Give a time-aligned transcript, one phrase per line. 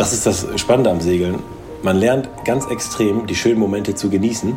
[0.00, 1.40] das ist das Spannende am Segeln.
[1.82, 4.56] Man lernt ganz extrem, die schönen Momente zu genießen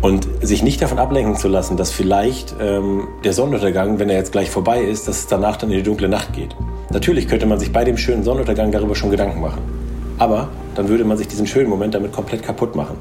[0.00, 4.32] und sich nicht davon ablenken zu lassen, dass vielleicht ähm, der Sonnenuntergang, wenn er jetzt
[4.32, 6.56] gleich vorbei ist, dass es danach dann in die dunkle Nacht geht.
[6.90, 9.60] Natürlich könnte man sich bei dem schönen Sonnenuntergang darüber schon Gedanken machen.
[10.16, 12.96] Aber dann würde man sich diesen schönen Moment damit komplett kaputt machen.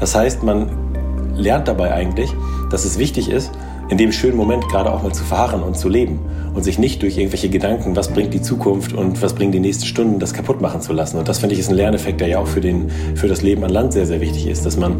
[0.00, 0.70] Das heißt, man
[1.36, 2.34] lernt dabei eigentlich,
[2.68, 3.52] dass es wichtig ist,
[3.92, 6.18] in dem schönen Moment gerade auch mal zu verharren und zu leben
[6.54, 9.84] und sich nicht durch irgendwelche Gedanken, was bringt die Zukunft und was bringen die nächsten
[9.84, 11.18] Stunden, das kaputt machen zu lassen.
[11.18, 13.62] Und das finde ich ist ein Lerneffekt, der ja auch für, den, für das Leben
[13.64, 14.96] an Land sehr, sehr wichtig ist, dass man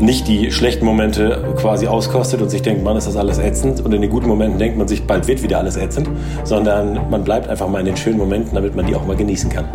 [0.00, 3.94] nicht die schlechten Momente quasi auskostet und sich denkt, Mann, ist das alles ätzend und
[3.94, 6.08] in den guten Momenten denkt man sich, bald wird wieder alles ätzend,
[6.42, 9.48] sondern man bleibt einfach mal in den schönen Momenten, damit man die auch mal genießen
[9.48, 9.66] kann.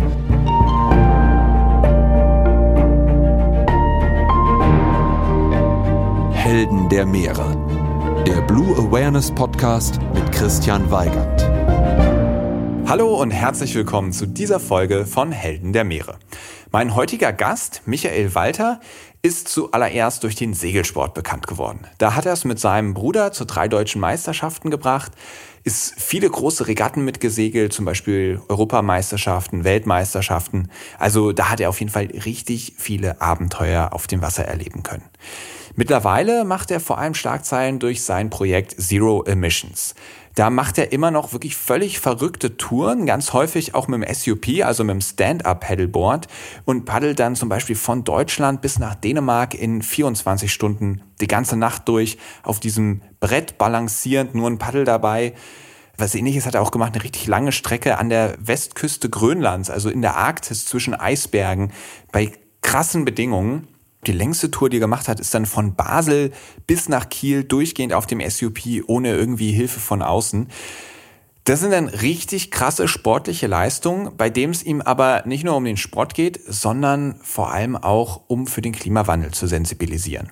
[6.33, 7.66] Helden der Meere
[8.47, 11.43] Blue Awareness Podcast mit Christian Weigand.
[12.89, 16.17] Hallo und herzlich willkommen zu dieser Folge von Helden der Meere.
[16.71, 18.79] Mein heutiger Gast, Michael Walter,
[19.21, 21.87] ist zuallererst durch den Segelsport bekannt geworden.
[21.97, 25.11] Da hat er es mit seinem Bruder zu drei deutschen Meisterschaften gebracht,
[25.65, 30.71] ist viele große Regatten mitgesegelt, zum Beispiel Europameisterschaften, Weltmeisterschaften.
[30.97, 35.03] Also da hat er auf jeden Fall richtig viele Abenteuer auf dem Wasser erleben können.
[35.79, 39.93] Mittlerweile macht er vor allem Schlagzeilen durch sein Projekt Zero Emissions.
[40.33, 44.63] Da macht er immer noch wirklich völlig verrückte Touren, ganz häufig auch mit dem SUP,
[44.63, 46.27] also mit dem Stand-Up-Paddleboard
[46.65, 51.55] und paddelt dann zum Beispiel von Deutschland bis nach Dänemark in 24 Stunden die ganze
[51.57, 55.35] Nacht durch auf diesem Brett balancierend, nur ein Paddel dabei.
[55.95, 59.91] Was ähnliches hat er auch gemacht, eine richtig lange Strecke an der Westküste Grönlands, also
[59.91, 61.71] in der Arktis zwischen Eisbergen,
[62.11, 62.31] bei
[62.63, 63.67] krassen Bedingungen.
[64.05, 66.31] Die längste Tour, die er gemacht hat, ist dann von Basel
[66.67, 70.47] bis nach Kiel durchgehend auf dem SUP ohne irgendwie Hilfe von außen.
[71.47, 75.63] Das sind dann richtig krasse sportliche Leistungen, bei dem es ihm aber nicht nur um
[75.63, 80.29] den Sport geht, sondern vor allem auch um für den Klimawandel zu sensibilisieren.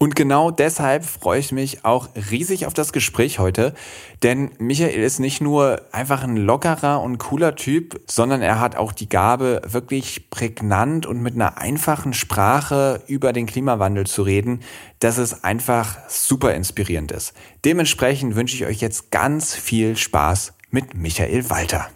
[0.00, 3.74] Und genau deshalb freue ich mich auch riesig auf das Gespräch heute,
[4.22, 8.92] denn Michael ist nicht nur einfach ein lockerer und cooler Typ, sondern er hat auch
[8.92, 14.60] die Gabe, wirklich prägnant und mit einer einfachen Sprache über den Klimawandel zu reden,
[15.00, 17.32] dass es einfach super inspirierend ist.
[17.64, 21.88] Dementsprechend wünsche ich euch jetzt ganz viel Spaß mit Michael Walter.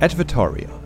[0.00, 0.85] Advertorial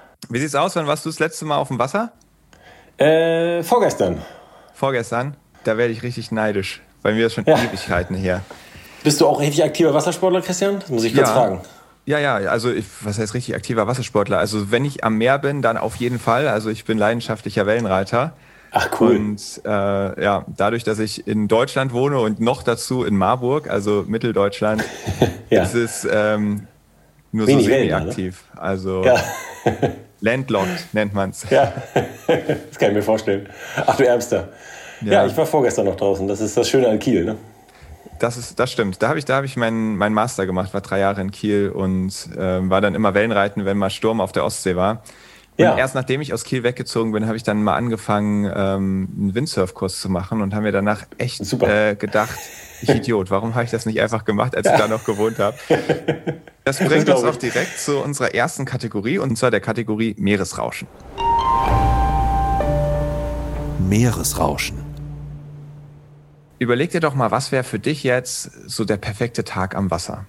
[0.31, 0.75] Wie sieht's aus?
[0.77, 2.13] Wann warst du das letzte Mal auf dem Wasser?
[2.97, 4.21] Äh, vorgestern.
[4.73, 5.35] Vorgestern?
[5.65, 6.81] Da werde ich richtig neidisch.
[7.01, 7.57] Bei mir ist schon ja.
[7.57, 8.41] Ewigkeiten her.
[9.03, 10.79] Bist du auch richtig aktiver Wassersportler, Christian?
[10.79, 11.33] Das muss ich kurz ja.
[11.33, 11.61] fragen.
[12.05, 14.39] Ja, ja, also ich, was heißt richtig aktiver Wassersportler?
[14.39, 16.47] Also wenn ich am Meer bin, dann auf jeden Fall.
[16.47, 18.33] Also ich bin leidenschaftlicher Wellenreiter.
[18.71, 19.17] Ach cool.
[19.17, 24.05] Und äh, ja, dadurch, dass ich in Deutschland wohne und noch dazu in Marburg, also
[24.07, 24.83] Mitteldeutschland,
[25.49, 25.63] ja.
[25.63, 26.67] ist es ähm,
[27.31, 28.43] nur Wenig so semi-aktiv.
[28.55, 29.15] Also ja.
[30.21, 31.49] landlocked nennt man es.
[31.49, 31.73] Ja,
[32.27, 33.49] das kann ich mir vorstellen.
[33.85, 34.49] Ach du Ärmster.
[35.01, 35.13] Ja.
[35.13, 35.25] ja.
[35.25, 36.27] ich war vorgestern noch draußen.
[36.27, 37.35] Das ist das Schöne an Kiel, ne?
[38.19, 39.01] Das, ist, das stimmt.
[39.01, 41.69] Da habe ich, da hab ich meinen mein Master gemacht, war drei Jahre in Kiel
[41.69, 45.01] und äh, war dann immer Wellenreiten, wenn mal Sturm auf der Ostsee war.
[45.57, 45.73] Ja.
[45.73, 49.35] Und erst nachdem ich aus Kiel weggezogen bin, habe ich dann mal angefangen, ähm, einen
[49.35, 52.37] Windsurfkurs zu machen und haben mir danach echt äh, gedacht,
[52.81, 55.57] ich Idiot, warum habe ich das nicht einfach gemacht, als ich da noch gewohnt habe?
[56.63, 60.87] Das bringt uns auch direkt zu unserer ersten Kategorie und zwar der Kategorie Meeresrauschen.
[63.79, 64.77] Meeresrauschen.
[66.59, 70.27] Überleg dir doch mal, was wäre für dich jetzt so der perfekte Tag am Wasser?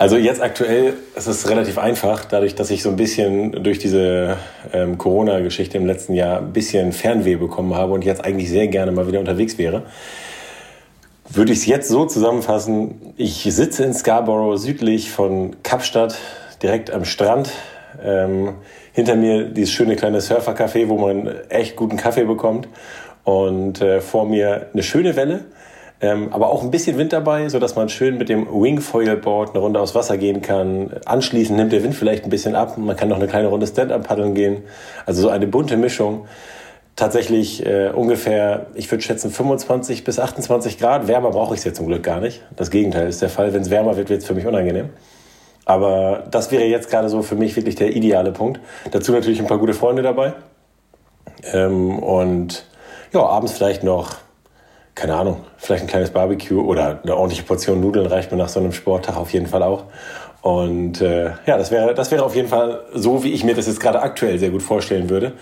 [0.00, 4.36] Also jetzt aktuell ist es relativ einfach, dadurch, dass ich so ein bisschen durch diese
[4.72, 8.90] ähm, Corona-Geschichte im letzten Jahr ein bisschen Fernweh bekommen habe und jetzt eigentlich sehr gerne
[8.90, 9.84] mal wieder unterwegs wäre.
[11.32, 16.18] Würde ich es jetzt so zusammenfassen, ich sitze in Scarborough südlich von Kapstadt,
[16.60, 17.50] direkt am Strand.
[18.02, 18.54] Ähm,
[18.92, 22.68] hinter mir dieses schöne kleine Surfercafé, wo man echt guten Kaffee bekommt.
[23.22, 25.44] Und äh, vor mir eine schöne Welle
[26.02, 29.58] ähm, aber auch ein bisschen Wind dabei, so dass man schön mit dem Wingfoil-Board eine
[29.58, 30.90] Runde aufs Wasser gehen kann.
[31.04, 32.78] Anschließend nimmt der Wind vielleicht ein bisschen ab.
[32.78, 34.62] Man kann noch eine kleine Runde Stand-up paddeln gehen.
[35.04, 36.26] Also so eine bunte Mischung.
[37.00, 41.08] Tatsächlich äh, ungefähr, ich würde schätzen 25 bis 28 Grad.
[41.08, 42.42] Wärmer brauche ich es jetzt zum Glück gar nicht.
[42.56, 43.54] Das Gegenteil ist der Fall.
[43.54, 44.90] Wenn es wärmer wird, wird es für mich unangenehm.
[45.64, 48.60] Aber das wäre jetzt gerade so für mich wirklich der ideale Punkt.
[48.90, 50.34] Dazu natürlich ein paar gute Freunde dabei.
[51.54, 52.66] Ähm, und
[53.14, 54.16] ja, abends vielleicht noch
[54.94, 58.60] keine Ahnung, vielleicht ein kleines Barbecue oder eine ordentliche Portion Nudeln reicht mir nach so
[58.60, 59.84] einem Sporttag auf jeden Fall auch.
[60.42, 63.66] Und äh, ja, das wäre, das wäre auf jeden Fall so, wie ich mir das
[63.66, 65.32] jetzt gerade aktuell sehr gut vorstellen würde.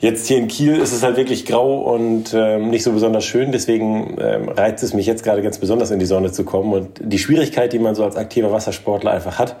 [0.00, 3.52] Jetzt hier in Kiel ist es halt wirklich grau und ähm, nicht so besonders schön.
[3.52, 6.72] Deswegen ähm, reizt es mich jetzt gerade ganz besonders in die Sonne zu kommen.
[6.72, 9.56] Und die Schwierigkeit, die man so als aktiver Wassersportler einfach hat,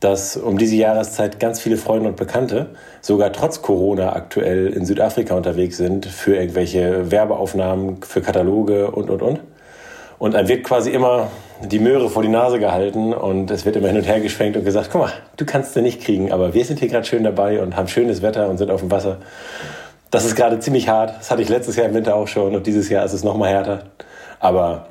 [0.00, 2.70] dass um diese Jahreszeit ganz viele Freunde und Bekannte
[3.00, 9.22] sogar trotz Corona aktuell in Südafrika unterwegs sind für irgendwelche Werbeaufnahmen, für Kataloge und, und,
[9.22, 9.40] und.
[10.18, 11.30] Und einem wird quasi immer
[11.64, 14.64] die Möhre vor die Nase gehalten und es wird immer hin und her geschwenkt und
[14.64, 17.62] gesagt, guck mal, du kannst sie nicht kriegen, aber wir sind hier gerade schön dabei
[17.62, 19.18] und haben schönes Wetter und sind auf dem Wasser.
[20.10, 21.18] Das ist gerade ziemlich hart.
[21.18, 23.36] Das hatte ich letztes Jahr im Winter auch schon und dieses Jahr ist es noch
[23.36, 23.84] mal härter.
[24.40, 24.88] Aber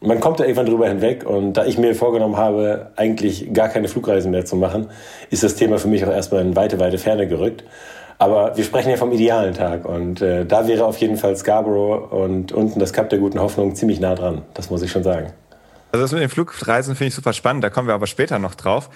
[0.00, 3.88] man kommt da irgendwann drüber hinweg und da ich mir vorgenommen habe, eigentlich gar keine
[3.88, 4.88] Flugreisen mehr zu machen,
[5.30, 7.64] ist das Thema für mich auch erstmal in weite, weite Ferne gerückt.
[8.18, 12.12] Aber wir sprechen ja vom idealen Tag und äh, da wäre auf jeden Fall Scarborough
[12.12, 14.42] und unten das Kap der guten Hoffnung ziemlich nah dran.
[14.54, 15.32] Das muss ich schon sagen.
[15.90, 18.54] Also das mit den Flugreisen finde ich super spannend, da kommen wir aber später noch
[18.54, 18.90] drauf.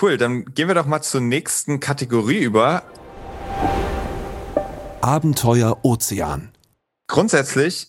[0.00, 2.82] Cool, dann gehen wir doch mal zur nächsten Kategorie über.
[5.02, 6.52] Abenteuer Ozean.
[7.06, 7.88] Grundsätzlich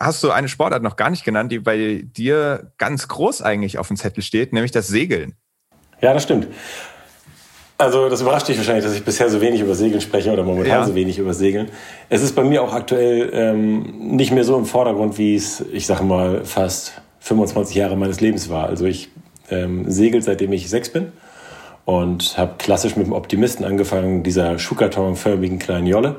[0.00, 3.88] hast du eine Sportart noch gar nicht genannt, die bei dir ganz groß eigentlich auf
[3.88, 5.34] dem Zettel steht, nämlich das Segeln.
[6.00, 6.48] Ja, das stimmt.
[7.78, 10.80] Also das überrascht dich wahrscheinlich, dass ich bisher so wenig über Segeln spreche oder momentan
[10.80, 10.84] ja.
[10.84, 11.68] so wenig über Segeln.
[12.08, 15.86] Es ist bei mir auch aktuell ähm, nicht mehr so im Vordergrund, wie es, ich
[15.86, 18.66] sage mal, fast 25 Jahre meines Lebens war.
[18.66, 19.08] Also ich
[19.50, 21.12] ähm, segel seitdem ich sechs bin
[21.86, 26.16] und habe klassisch mit dem Optimisten angefangen, dieser Schuhkartonförmigen kleinen Jolle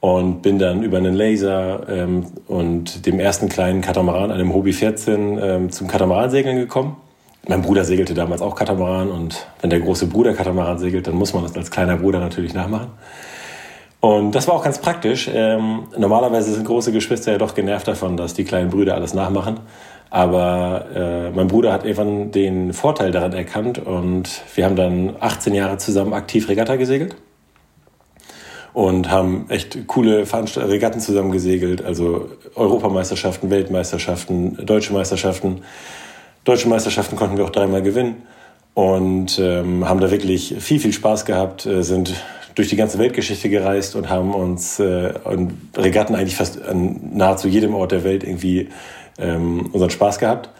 [0.00, 5.38] und bin dann über einen Laser ähm, und dem ersten kleinen Katamaran, einem Hobby 14,
[5.38, 6.96] ähm, zum Katamaransegeln gekommen.
[7.46, 11.34] Mein Bruder segelte damals auch Katamaran und wenn der große Bruder Katamaran segelt, dann muss
[11.34, 12.88] man das als kleiner Bruder natürlich nachmachen.
[14.02, 15.30] Und das war auch ganz praktisch.
[15.32, 19.60] Ähm, normalerweise sind große Geschwister ja doch genervt davon, dass die kleinen Brüder alles nachmachen.
[20.12, 25.54] Aber äh, mein Bruder hat irgendwann den Vorteil daran erkannt und wir haben dann 18
[25.54, 27.16] Jahre zusammen aktiv Regatta gesegelt
[28.74, 35.62] und haben echt coole Veranst Regatten zusammen gesegelt, also Europameisterschaften, Weltmeisterschaften, deutsche Meisterschaften.
[36.44, 38.16] Deutsche Meisterschaften konnten wir auch dreimal gewinnen
[38.74, 42.12] und ähm, haben da wirklich viel, viel Spaß gehabt, äh, sind
[42.54, 45.14] durch die ganze Weltgeschichte gereist und haben uns äh,
[45.74, 48.68] Regatten eigentlich fast an nahezu jedem Ort der Welt irgendwie
[49.22, 50.50] ähm, unseren Spaß gehabt.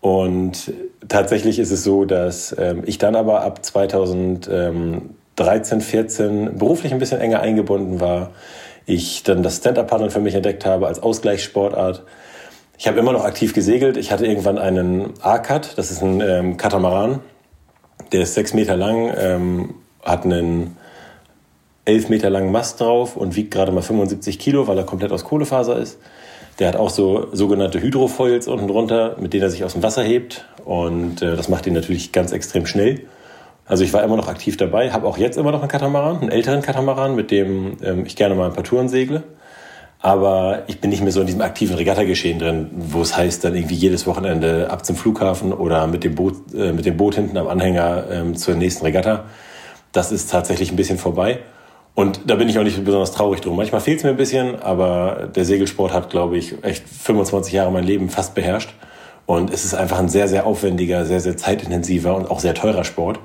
[0.00, 0.72] Und
[1.08, 6.92] tatsächlich ist es so, dass ähm, ich dann aber ab 2000 ähm, 13, 14 beruflich
[6.92, 8.32] ein bisschen enger eingebunden war.
[8.84, 12.02] Ich dann das Stand-Up-Paddeln für mich entdeckt habe als Ausgleichssportart.
[12.78, 13.96] Ich habe immer noch aktiv gesegelt.
[13.96, 17.20] Ich hatte irgendwann einen A-Cut, das ist ein ähm, Katamaran.
[18.10, 20.76] Der ist sechs Meter lang, ähm, hat einen
[21.84, 25.24] elf Meter langen Mast drauf und wiegt gerade mal 75 Kilo, weil er komplett aus
[25.24, 25.98] Kohlefaser ist.
[26.58, 30.02] Der hat auch so sogenannte Hydrofoils unten drunter, mit denen er sich aus dem Wasser
[30.02, 30.44] hebt.
[30.64, 33.06] Und äh, das macht ihn natürlich ganz extrem schnell.
[33.66, 36.30] Also ich war immer noch aktiv dabei, habe auch jetzt immer noch einen Katamaran, einen
[36.30, 39.22] älteren Katamaran, mit dem ähm, ich gerne mal ein paar Touren segle.
[40.00, 43.54] Aber ich bin nicht mehr so in diesem aktiven Regattageschehen drin, wo es heißt, dann
[43.54, 47.38] irgendwie jedes Wochenende ab zum Flughafen oder mit dem Boot, äh, mit dem Boot hinten
[47.38, 49.24] am Anhänger ähm, zur nächsten Regatta.
[49.92, 51.38] Das ist tatsächlich ein bisschen vorbei.
[51.94, 53.56] Und da bin ich auch nicht besonders traurig drum.
[53.56, 57.70] Manchmal fehlt es mir ein bisschen, aber der Segelsport hat, glaube ich, echt 25 Jahre
[57.70, 58.70] mein Leben fast beherrscht.
[59.26, 62.84] Und es ist einfach ein sehr, sehr aufwendiger, sehr, sehr zeitintensiver und auch sehr teurer
[62.84, 63.20] Sport.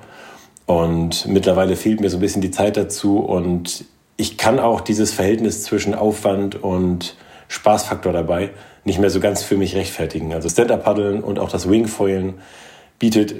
[0.65, 3.85] Und mittlerweile fehlt mir so ein bisschen die Zeit dazu und
[4.17, 7.15] ich kann auch dieses Verhältnis zwischen Aufwand und
[7.47, 8.49] Spaßfaktor dabei
[8.83, 10.33] nicht mehr so ganz für mich rechtfertigen.
[10.33, 12.35] Also Stand-Up-Paddeln und auch das Wingfoilen
[12.99, 13.35] bietet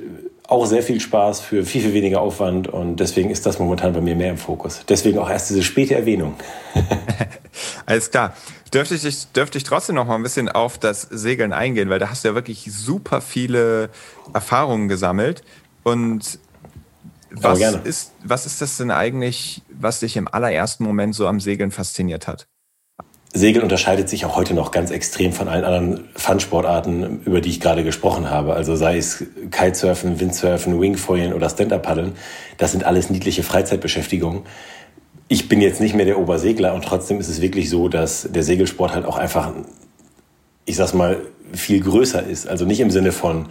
[0.48, 4.01] auch sehr viel Spaß für viel, viel weniger Aufwand und deswegen ist das momentan bei
[4.01, 4.82] mir mehr im Fokus.
[4.88, 6.36] Deswegen auch erst diese späte Erwähnung.
[7.86, 8.34] Alles klar.
[8.74, 12.10] Dürfte ich, dürfte ich trotzdem noch mal ein bisschen auf das Segeln eingehen, weil da
[12.10, 13.89] hast du ja wirklich super viele
[14.34, 15.44] Erfahrungen gesammelt
[15.84, 16.39] und
[17.32, 21.72] was ist, was ist das denn eigentlich, was dich im allerersten Moment so am Segeln
[21.72, 22.48] fasziniert hat?
[23.34, 27.60] Segeln unterscheidet sich auch heute noch ganz extrem von allen anderen Fun-Sportarten, über die ich
[27.60, 28.53] gerade gesprochen habe.
[28.53, 32.13] Also sei es Kitesurfen, Windsurfen, Wingfoilen oder Stand-Up-Paddeln.
[32.57, 34.43] Das sind alles niedliche Freizeitbeschäftigungen.
[35.27, 38.43] Ich bin jetzt nicht mehr der Obersegler und trotzdem ist es wirklich so, dass der
[38.43, 39.51] Segelsport halt auch einfach,
[40.65, 41.17] ich sag's mal,
[41.53, 42.48] viel größer ist.
[42.48, 43.50] Also nicht im Sinne von,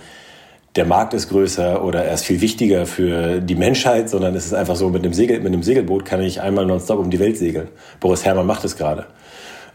[0.77, 4.53] der Markt ist größer oder er ist viel wichtiger für die Menschheit, sondern es ist
[4.53, 7.39] einfach so, mit einem, Segel, mit einem Segelboot kann ich einmal nonstop um die Welt
[7.39, 7.69] segeln.
[7.99, 9.07] Boris Herrmann macht es gerade.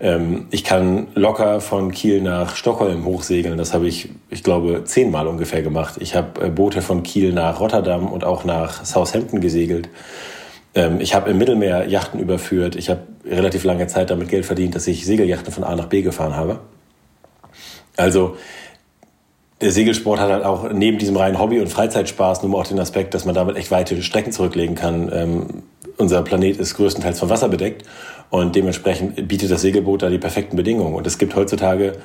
[0.02, 3.58] Ähm, ich kann locker von Kiel nach Stockholm hochsegeln.
[3.58, 5.96] Das habe ich, ich glaube, zehnmal ungefähr gemacht.
[6.00, 9.90] Ich habe äh, Boote von Kiel nach Rotterdam und auch nach Southampton gesegelt.
[10.74, 12.76] Ähm, ich habe im Mittelmeer Yachten überführt.
[12.76, 16.02] Ich habe relativ lange Zeit damit Geld verdient, dass ich Segelyachten von A nach B
[16.02, 16.60] gefahren habe.
[17.96, 18.38] Also
[19.62, 23.14] der Segelsport hat halt auch neben diesem reinen Hobby- und Freizeitspaß nur auch den Aspekt,
[23.14, 25.12] dass man damit echt weite Strecken zurücklegen kann.
[25.14, 25.46] Ähm,
[25.98, 27.86] unser Planet ist größtenteils von Wasser bedeckt
[28.32, 30.96] und dementsprechend bietet das Segelboot da die perfekten Bedingungen.
[30.96, 31.98] Und es gibt heutzutage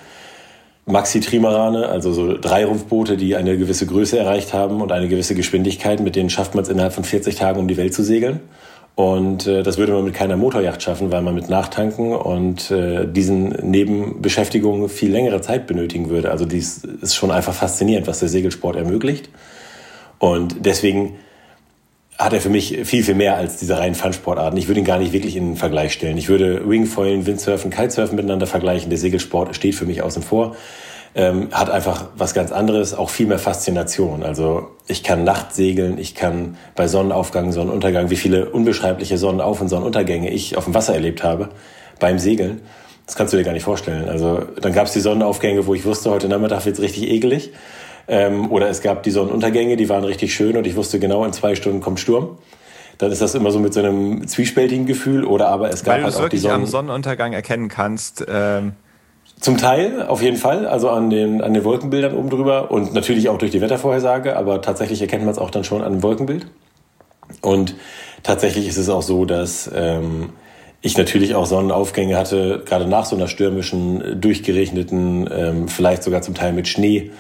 [0.85, 6.00] Maxi-Trimarane, also so Dreirumpfboote, die eine gewisse Größe erreicht haben und eine gewisse Geschwindigkeit.
[6.00, 8.40] Mit denen schafft man es innerhalb von 40 Tagen um die Welt zu segeln.
[8.97, 13.06] Und äh, das würde man mit keiner Motorjacht schaffen, weil man mit Nachtanken und äh,
[13.06, 16.33] diesen Nebenbeschäftigungen viel längere Zeit benötigen würde.
[16.33, 19.28] Also dies ist schon einfach faszinierend, was der Segelsport ermöglicht.
[20.18, 21.16] Und deswegen
[22.18, 24.56] hat er für mich viel, viel mehr als diese reinen Fun-Sportarten.
[24.56, 26.16] Ich würde ihn gar nicht wirklich in den Vergleich stellen.
[26.16, 28.88] Ich würde Wingfoilen, Windsurfen, Kitesurfen miteinander vergleichen.
[28.88, 30.56] Der Segelsport steht für mich außen vor.
[31.14, 34.23] Ähm, hat einfach was ganz anderes, auch viel mehr Faszination.
[34.23, 39.68] Also ich kann nachts segeln, ich kann bei Sonnenaufgang, Sonnenuntergang, wie viele unbeschreibliche Sonnenauf- und
[39.68, 41.49] Sonnenuntergänge ich auf dem Wasser erlebt habe
[41.99, 42.61] beim Segeln.
[43.06, 44.08] Das kannst du dir gar nicht vorstellen.
[44.08, 47.50] Also dann gab es die Sonnenaufgänge, wo ich wusste, heute Nachmittag wird's richtig ekelig.
[48.08, 51.32] Ähm, oder es gab die Sonnenuntergänge, die waren richtig schön und ich wusste genau, in
[51.32, 52.38] zwei Stunden kommt Sturm.
[52.98, 55.25] Dann ist das immer so mit so einem zwiespältigen Gefühl.
[55.25, 58.25] Oder aber es gab Weil halt auch die Sonnen am Sonnenuntergang erkennen kannst.
[58.28, 58.72] Ähm
[59.38, 63.28] Zum Teil, auf jeden Fall, also an den, an den Wolkenbildern oben drüber und natürlich
[63.28, 66.46] auch durch die Wettervorhersage, aber tatsächlich erkennt man es auch dann schon an dem Wolkenbild.
[67.42, 67.75] Und
[68.22, 70.30] tatsächlich ist es auch so, dass ähm,
[70.80, 76.34] ich natürlich auch Sonnenaufgänge hatte, gerade nach so einer stürmischen, durchgeregneten, ähm, vielleicht sogar zum
[76.34, 77.10] Teil mit Schnee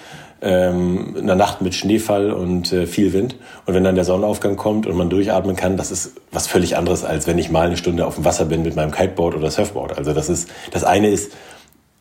[0.42, 3.36] ähm, in der Nacht mit Schneefall und äh, viel Wind.
[3.64, 7.04] Und wenn dann der Sonnenaufgang kommt und man durchatmen kann, das ist was völlig anderes,
[7.04, 9.96] als wenn ich mal eine Stunde auf dem Wasser bin mit meinem Kiteboard oder Surfboard.
[9.96, 11.32] Also das ist, das eine ist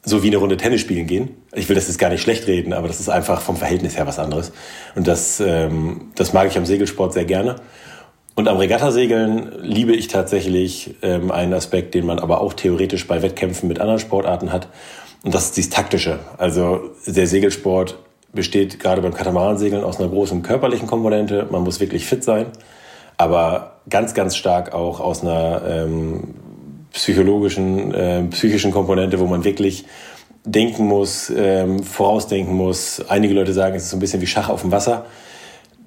[0.03, 1.29] so wie eine Runde Tennis spielen gehen.
[1.53, 4.05] Ich will das jetzt gar nicht schlecht reden, aber das ist einfach vom Verhältnis her
[4.05, 4.51] was anderes.
[4.95, 7.55] Und das, ähm, das mag ich am Segelsport sehr gerne.
[8.35, 13.21] Und am Regattasegeln liebe ich tatsächlich ähm, einen Aspekt, den man aber auch theoretisch bei
[13.21, 14.67] Wettkämpfen mit anderen Sportarten hat.
[15.23, 16.19] Und das ist dieses Taktische.
[16.37, 17.97] Also der Segelsport
[18.35, 21.47] besteht gerade beim Katamaransegeln aus einer großen körperlichen Komponente.
[21.49, 22.47] Man muss wirklich fit sein,
[23.17, 26.35] aber ganz, ganz stark auch aus einer ähm,
[26.91, 29.85] psychologischen, äh, psychischen Komponente, wo man wirklich
[30.45, 33.03] denken muss, ähm, vorausdenken muss.
[33.09, 35.05] Einige Leute sagen, es ist so ein bisschen wie Schach auf dem Wasser.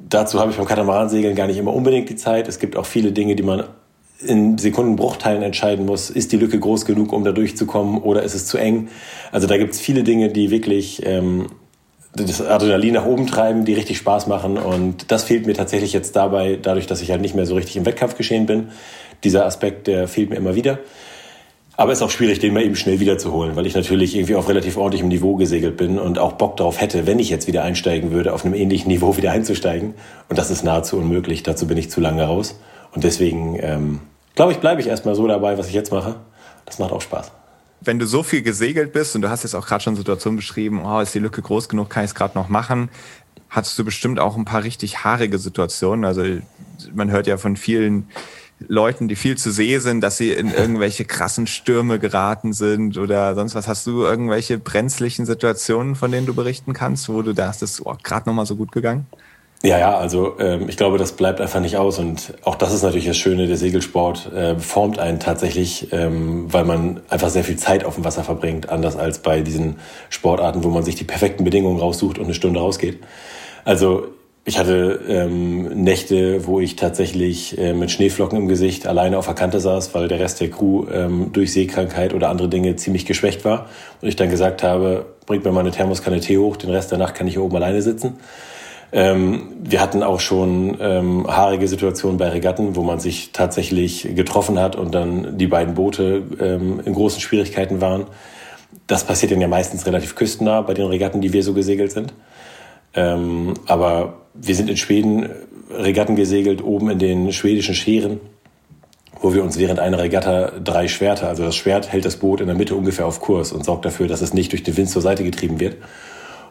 [0.09, 2.49] Dazu habe ich beim Katamaransegeln gar nicht immer unbedingt die Zeit.
[2.49, 3.64] Es gibt auch viele Dinge, die man
[4.21, 8.47] in Sekundenbruchteilen entscheiden muss, ist die Lücke groß genug, um da durchzukommen oder ist es
[8.47, 8.88] zu eng.
[9.31, 11.47] Also da gibt es viele Dinge, die wirklich ähm,
[12.15, 14.57] das Adrenalin nach oben treiben, die richtig Spaß machen.
[14.57, 17.77] Und das fehlt mir tatsächlich jetzt dabei, dadurch, dass ich halt nicht mehr so richtig
[17.77, 18.69] im Wettkampf geschehen bin.
[19.25, 20.79] Dieser Aspekt, der fehlt mir immer wieder.
[21.77, 24.49] Aber es ist auch schwierig, den mal eben schnell wiederzuholen, weil ich natürlich irgendwie auf
[24.49, 28.11] relativ ordentlichem Niveau gesegelt bin und auch Bock darauf hätte, wenn ich jetzt wieder einsteigen
[28.11, 29.95] würde, auf einem ähnlichen Niveau wieder einzusteigen.
[30.29, 31.45] Und das ist nahezu unmöglich.
[31.45, 32.59] Dazu bin ich zu lange raus.
[32.93, 34.00] Und deswegen, ähm,
[34.35, 36.17] glaube ich, bleibe ich erstmal so dabei, was ich jetzt mache.
[36.67, 37.31] Das macht auch Spaß
[37.80, 40.82] wenn du so viel gesegelt bist und du hast jetzt auch gerade schon Situationen beschrieben,
[40.85, 42.90] oh, ist die Lücke groß genug, kann ich es gerade noch machen,
[43.50, 46.04] hattest du bestimmt auch ein paar richtig haarige Situationen.
[46.04, 46.25] Also
[46.92, 48.08] man hört ja von vielen
[48.66, 53.35] Leuten, die viel zu See sind, dass sie in irgendwelche krassen Stürme geraten sind oder
[53.35, 53.68] sonst was.
[53.68, 57.97] Hast du irgendwelche brenzlichen Situationen, von denen du berichten kannst, wo du dachtest, ist oh,
[58.02, 59.06] gerade noch mal so gut gegangen?
[59.65, 61.99] Ja, ja, also ähm, ich glaube, das bleibt einfach nicht aus.
[61.99, 66.65] Und auch das ist natürlich das Schöne, der Segelsport äh, formt einen tatsächlich, ähm, weil
[66.65, 70.69] man einfach sehr viel Zeit auf dem Wasser verbringt, anders als bei diesen Sportarten, wo
[70.69, 73.00] man sich die perfekten Bedingungen raussucht und eine Stunde rausgeht.
[73.65, 74.07] Also
[74.45, 79.35] ich hatte ähm, Nächte, wo ich tatsächlich äh, mit Schneeflocken im Gesicht alleine auf der
[79.35, 83.45] Kante saß, weil der Rest der Crew ähm, durch Seekrankheit oder andere Dinge ziemlich geschwächt
[83.45, 83.67] war.
[84.00, 86.99] Und ich dann gesagt habe, bringt mir mal eine Thermoskanne Tee hoch, den Rest der
[86.99, 88.21] Nacht kann ich hier oben alleine sitzen.
[88.90, 94.59] Ähm, wir hatten auch schon ähm, haarige Situationen bei Regatten, wo man sich tatsächlich getroffen
[94.59, 98.07] hat und dann die beiden Boote ähm, in großen Schwierigkeiten waren.
[98.87, 102.14] Das passiert dann ja meistens relativ küstennah bei den Regatten, die wir so gesegelt sind.
[102.95, 105.28] Ähm, aber wir sind in Schweden
[105.71, 108.21] Regatten gesegelt, oben in den schwedischen Scheren,
[109.21, 112.47] wo wir uns während einer Regatta drei Schwerter, also das Schwert hält das Boot in
[112.47, 115.02] der Mitte ungefähr auf Kurs und sorgt dafür, dass es nicht durch den Wind zur
[115.02, 115.76] Seite getrieben wird.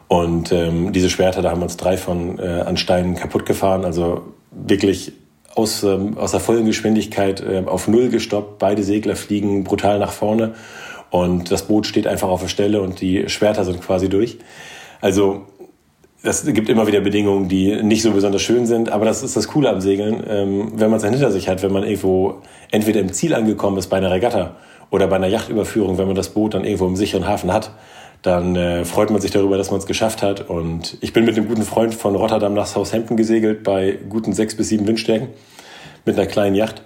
[0.08, 3.84] Und ähm, diese Schwerter, da haben wir uns drei von äh, an Steinen kaputt gefahren,
[3.84, 5.12] also wirklich
[5.54, 8.58] aus, ähm, aus der vollen Geschwindigkeit äh, auf Null gestoppt.
[8.58, 10.54] Beide Segler fliegen brutal nach vorne
[11.10, 14.38] und das Boot steht einfach auf der Stelle und die Schwerter sind quasi durch.
[15.00, 15.42] Also
[16.22, 19.48] das gibt immer wieder Bedingungen, die nicht so besonders schön sind, aber das ist das
[19.48, 23.00] Coole am Segeln, ähm, wenn man es dann hinter sich hat, wenn man irgendwo entweder
[23.00, 24.56] im Ziel angekommen ist bei einer Regatta
[24.90, 27.70] oder bei einer Yachtüberführung, wenn man das Boot dann irgendwo im sicheren Hafen hat,
[28.22, 30.48] dann äh, freut man sich darüber, dass man es geschafft hat.
[30.48, 34.56] Und ich bin mit einem guten Freund von Rotterdam nach Southampton gesegelt bei guten sechs
[34.56, 35.28] bis sieben Windstärken
[36.04, 36.82] mit einer kleinen Yacht.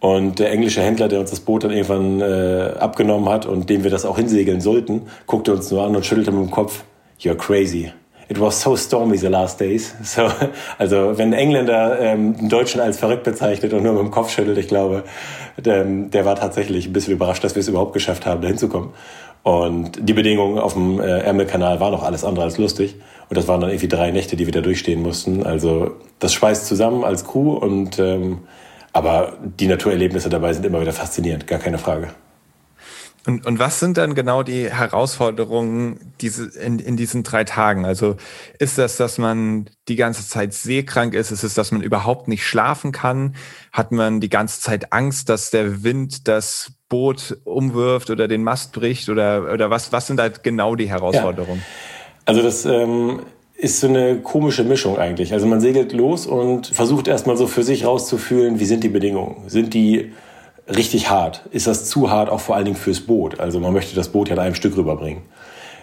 [0.00, 3.84] Und der englische Händler, der uns das Boot dann irgendwann äh, abgenommen hat und dem
[3.84, 6.84] wir das auch hinsegeln sollten, guckte uns nur an und schüttelte mit dem Kopf,
[7.20, 7.90] you're crazy
[8.28, 9.94] it was so stormy the last days.
[10.04, 10.30] So,
[10.78, 14.30] also wenn ein Engländer ähm, einen Deutschen als verrückt bezeichnet und nur mit dem Kopf
[14.30, 15.04] schüttelt, ich glaube,
[15.56, 18.90] der, der war tatsächlich ein bisschen überrascht, dass wir es überhaupt geschafft haben, da hinzukommen.
[19.44, 22.96] Und die Bedingungen auf dem äh, Ärmelkanal waren auch alles andere als lustig.
[23.28, 25.44] Und das waren dann irgendwie drei Nächte, die wir da durchstehen mussten.
[25.44, 28.38] Also das schweißt zusammen als Crew und ähm,
[28.94, 32.08] aber die Naturerlebnisse dabei sind immer wieder faszinierend, gar keine Frage.
[33.26, 37.86] Und, und was sind dann genau die Herausforderungen diese, in, in diesen drei Tagen?
[37.86, 38.16] Also
[38.58, 41.30] ist das, dass man die ganze Zeit seekrank ist?
[41.30, 43.34] Ist es, dass man überhaupt nicht schlafen kann?
[43.72, 48.72] Hat man die ganze Zeit Angst, dass der Wind das Boot umwirft oder den Mast
[48.72, 49.08] bricht?
[49.08, 51.60] Oder, oder was, was sind da genau die Herausforderungen?
[51.60, 52.14] Ja.
[52.26, 53.20] Also das ähm,
[53.56, 55.32] ist so eine komische Mischung eigentlich.
[55.32, 59.48] Also man segelt los und versucht erstmal so für sich rauszufühlen, wie sind die Bedingungen?
[59.48, 60.12] Sind die
[60.68, 61.42] richtig hart?
[61.50, 63.40] Ist das zu hart auch vor allen Dingen fürs Boot?
[63.40, 65.22] Also man möchte das Boot ja in einem Stück rüberbringen.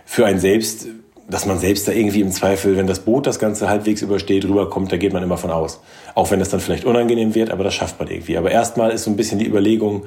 [0.05, 0.87] Für einen selbst,
[1.29, 4.91] dass man selbst da irgendwie im Zweifel, wenn das Boot das Ganze halbwegs übersteht, rüberkommt,
[4.91, 5.81] da geht man immer von aus.
[6.15, 8.37] Auch wenn das dann vielleicht unangenehm wird, aber das schafft man irgendwie.
[8.37, 10.03] Aber erstmal ist so ein bisschen die Überlegung,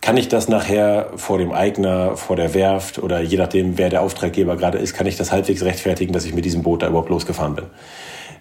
[0.00, 4.00] kann ich das nachher vor dem Eigner, vor der Werft oder je nachdem, wer der
[4.02, 7.10] Auftraggeber gerade ist, kann ich das halbwegs rechtfertigen, dass ich mit diesem Boot da überhaupt
[7.10, 7.66] losgefahren bin?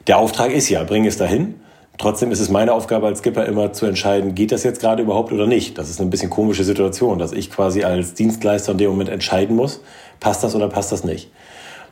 [0.07, 1.55] Der Auftrag ist ja, bring es dahin.
[1.99, 5.33] Trotzdem ist es meine Aufgabe als Skipper immer zu entscheiden, geht das jetzt gerade überhaupt
[5.33, 5.77] oder nicht.
[5.77, 9.57] Das ist eine bisschen komische Situation, dass ich quasi als Dienstleister in dem Moment entscheiden
[9.57, 9.81] muss,
[10.21, 11.29] passt das oder passt das nicht.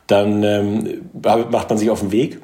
[0.07, 1.01] Dann ähm,
[1.51, 2.39] macht man sich auf den Weg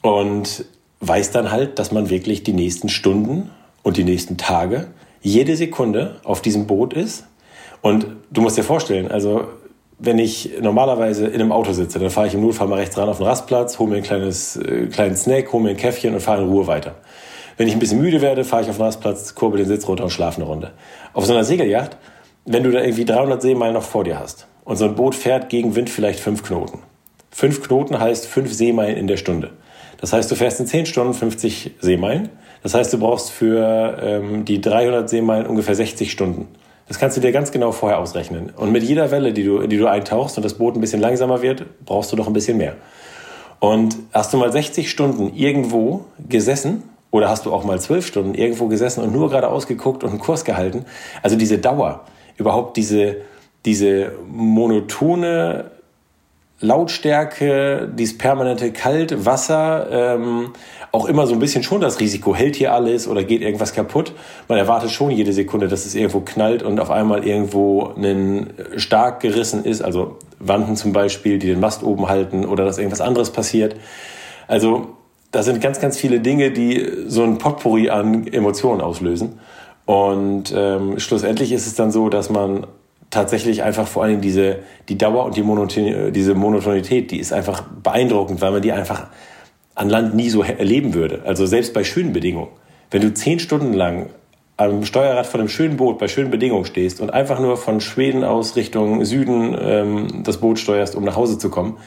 [0.00, 0.64] und
[1.00, 3.50] weiß dann halt, dass man wirklich die nächsten Stunden
[3.82, 4.86] und die nächsten Tage
[5.22, 7.26] jede Sekunde auf diesem Boot ist.
[7.80, 9.48] Und du musst dir vorstellen, also
[9.98, 13.08] wenn ich normalerweise in einem Auto sitze, dann fahre ich im Notfall mal rechts ran
[13.08, 16.20] auf den Rastplatz, hole mir ein kleines, äh, kleinen Snack, hole mir ein Käffchen und
[16.20, 16.96] fahre in Ruhe weiter.
[17.56, 20.04] Wenn ich ein bisschen müde werde, fahre ich auf den Rastplatz, kurbel den Sitz runter
[20.04, 20.72] und schlafe eine Runde.
[21.12, 21.96] Auf so einer Segelyacht,
[22.44, 25.48] wenn du da irgendwie 300 Seemeilen noch vor dir hast und so ein Boot fährt
[25.48, 26.80] gegen Wind vielleicht fünf Knoten.
[27.30, 29.50] Fünf Knoten heißt fünf Seemeilen in der Stunde.
[30.00, 32.30] Das heißt, du fährst in zehn Stunden 50 Seemeilen.
[32.62, 36.48] Das heißt, du brauchst für ähm, die 300 Seemeilen ungefähr 60 Stunden.
[36.92, 38.50] Das kannst du dir ganz genau vorher ausrechnen.
[38.54, 41.40] Und mit jeder Welle, die du, die du eintauchst und das Boot ein bisschen langsamer
[41.40, 42.74] wird, brauchst du doch ein bisschen mehr.
[43.60, 48.34] Und hast du mal 60 Stunden irgendwo gesessen oder hast du auch mal 12 Stunden
[48.34, 50.84] irgendwo gesessen und nur geradeaus geguckt und einen Kurs gehalten?
[51.22, 52.04] Also diese Dauer,
[52.36, 53.22] überhaupt diese,
[53.64, 55.70] diese monotone
[56.60, 60.52] Lautstärke, dieses permanente Kalt, Wasser, ähm,
[60.92, 64.12] auch immer so ein bisschen schon das Risiko, hält hier alles oder geht irgendwas kaputt.
[64.46, 69.20] Man erwartet schon jede Sekunde, dass es irgendwo knallt und auf einmal irgendwo ein stark
[69.20, 73.30] gerissen ist, also Wanden zum Beispiel, die den Mast oben halten oder dass irgendwas anderes
[73.30, 73.74] passiert.
[74.48, 74.88] Also
[75.30, 79.40] da sind ganz, ganz viele Dinge, die so ein Potpourri an Emotionen auslösen.
[79.86, 82.66] Und ähm, schlussendlich ist es dann so, dass man
[83.08, 87.62] tatsächlich einfach vor allem diese die Dauer und die Monoton diese Monotonität, die ist einfach
[87.62, 89.06] beeindruckend, weil man die einfach
[89.74, 91.22] an Land nie so erleben würde.
[91.24, 92.50] Also selbst bei schönen Bedingungen.
[92.90, 94.10] Wenn du zehn Stunden lang
[94.56, 98.22] am Steuerrad von einem schönen Boot bei schönen Bedingungen stehst und einfach nur von Schweden
[98.22, 101.78] aus Richtung Süden ähm, das Boot steuerst, um nach Hause zu kommen,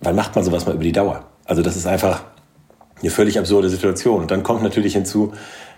[0.00, 1.24] wann macht man sowas mal über die Dauer?
[1.44, 2.22] Also das ist einfach
[3.00, 4.20] eine völlig absurde Situation.
[4.20, 5.32] Und dann kommt natürlich hinzu,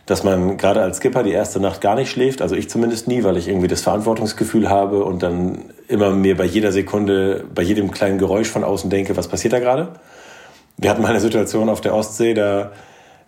[0.06, 3.22] dass man gerade als Skipper die erste Nacht gar nicht schläft, also ich zumindest nie,
[3.22, 7.92] weil ich irgendwie das Verantwortungsgefühl habe und dann immer mir bei jeder Sekunde, bei jedem
[7.92, 9.88] kleinen Geräusch von außen denke, was passiert da gerade?
[10.76, 12.72] Wir hatten mal eine Situation auf der Ostsee, da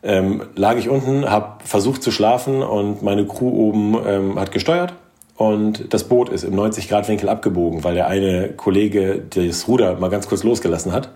[0.02, 4.94] ähm, lag ich unten, habe versucht zu schlafen und meine Crew oben ähm, hat gesteuert
[5.36, 10.28] und das Boot ist im 90-Grad-Winkel abgebogen, weil der eine Kollege das Ruder mal ganz
[10.28, 11.10] kurz losgelassen hat.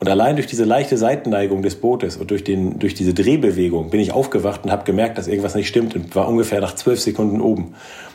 [0.00, 4.00] Und allein durch diese leichte Seitenneigung des Bootes und durch, den, durch diese Drehbewegung bin
[4.00, 7.40] ich aufgewacht und habe gemerkt, dass irgendwas nicht stimmt und war ungefähr nach zwölf Sekunden
[7.40, 7.74] oben.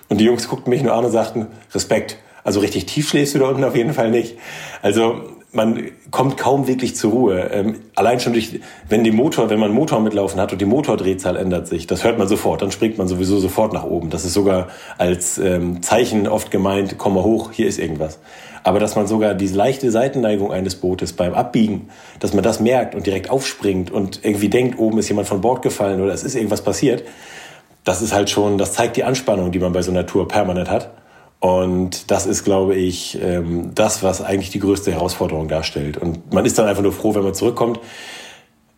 [0.09, 2.17] Und die Jungs guckten mich nur an und sagten, Respekt.
[2.43, 4.37] Also richtig tief schläfst du da unten auf jeden Fall nicht.
[4.81, 7.49] Also man kommt kaum wirklich zur Ruhe.
[7.51, 11.35] Ähm, allein schon durch, wenn die Motor, wenn man Motor mitlaufen hat und die Motordrehzahl
[11.35, 14.09] ändert sich, das hört man sofort, dann springt man sowieso sofort nach oben.
[14.09, 18.19] Das ist sogar als ähm, Zeichen oft gemeint, komm mal hoch, hier ist irgendwas.
[18.63, 22.93] Aber dass man sogar diese leichte Seitenneigung eines Bootes beim Abbiegen, dass man das merkt
[22.93, 26.35] und direkt aufspringt und irgendwie denkt, oben ist jemand von Bord gefallen oder es ist
[26.35, 27.03] irgendwas passiert,
[27.85, 30.69] das ist halt schon, das zeigt die Anspannung, die man bei so einer Tour permanent
[30.69, 30.91] hat.
[31.39, 35.97] Und das ist, glaube ich, ähm, das, was eigentlich die größte Herausforderung darstellt.
[35.97, 37.79] Und man ist dann einfach nur froh, wenn man zurückkommt.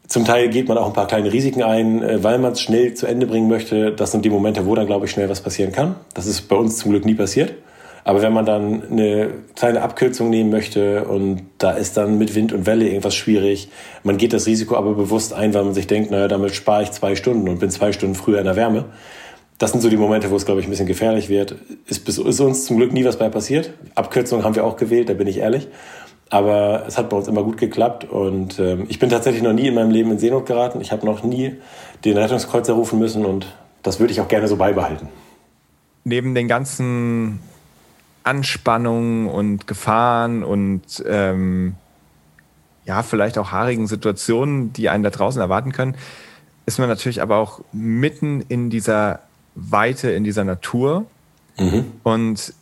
[0.07, 2.93] Zum Teil geht man auch ein paar kleine Risiken ein, äh, weil man es schnell
[2.93, 3.91] zu Ende bringen möchte.
[3.91, 5.95] Das sind die Momente, wo dann, glaube ich, schnell was passieren kann.
[6.13, 7.55] Das ist bei uns zum Glück nie passiert.
[8.03, 12.51] Aber wenn man dann eine kleine Abkürzung nehmen möchte und da ist dann mit Wind
[12.51, 13.69] und Welle irgendwas schwierig,
[14.03, 16.91] man geht das Risiko aber bewusst ein, weil man sich denkt, naja, damit spare ich
[16.91, 18.85] zwei Stunden und bin zwei Stunden früher in der Wärme
[19.61, 21.55] das sind so die Momente, wo es, glaube ich, ein bisschen gefährlich wird.
[21.85, 23.71] Ist, ist uns zum Glück nie was bei passiert.
[23.93, 25.67] Abkürzungen haben wir auch gewählt, da bin ich ehrlich.
[26.31, 29.67] Aber es hat bei uns immer gut geklappt und ähm, ich bin tatsächlich noch nie
[29.67, 30.81] in meinem Leben in Seenot geraten.
[30.81, 31.57] Ich habe noch nie
[32.03, 33.45] den Rettungskreuzer rufen müssen und
[33.83, 35.09] das würde ich auch gerne so beibehalten.
[36.05, 37.39] Neben den ganzen
[38.23, 41.75] Anspannungen und Gefahren und ähm,
[42.85, 45.95] ja, vielleicht auch haarigen Situationen, die einen da draußen erwarten können,
[46.65, 49.19] ist man natürlich aber auch mitten in dieser
[49.55, 51.05] Weite in dieser Natur.
[51.57, 51.85] Mhm.
[52.03, 52.53] Und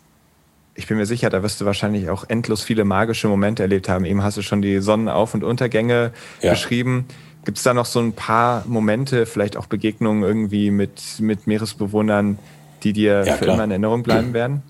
[0.75, 4.05] ich bin mir sicher, da wirst du wahrscheinlich auch endlos viele magische Momente erlebt haben.
[4.05, 6.51] Eben hast du schon die Sonnenauf- und Untergänge ja.
[6.51, 7.05] beschrieben.
[7.45, 12.39] Gibt es da noch so ein paar Momente, vielleicht auch Begegnungen irgendwie mit, mit Meeresbewohnern,
[12.83, 13.55] die dir ja, für klar.
[13.55, 14.63] immer in Erinnerung bleiben werden?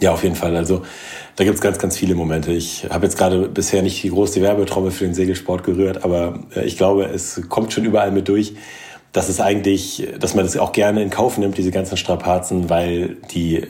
[0.00, 0.56] Ja, auf jeden Fall.
[0.56, 0.82] Also
[1.36, 2.52] da gibt es ganz, ganz viele Momente.
[2.52, 6.64] Ich habe jetzt gerade bisher nicht die große Werbetrommel für den Segelsport gerührt, aber äh,
[6.64, 8.54] ich glaube, es kommt schon überall mit durch
[9.12, 13.16] dass es eigentlich, dass man das auch gerne in Kauf nimmt, diese ganzen Strapazen, weil
[13.32, 13.66] die,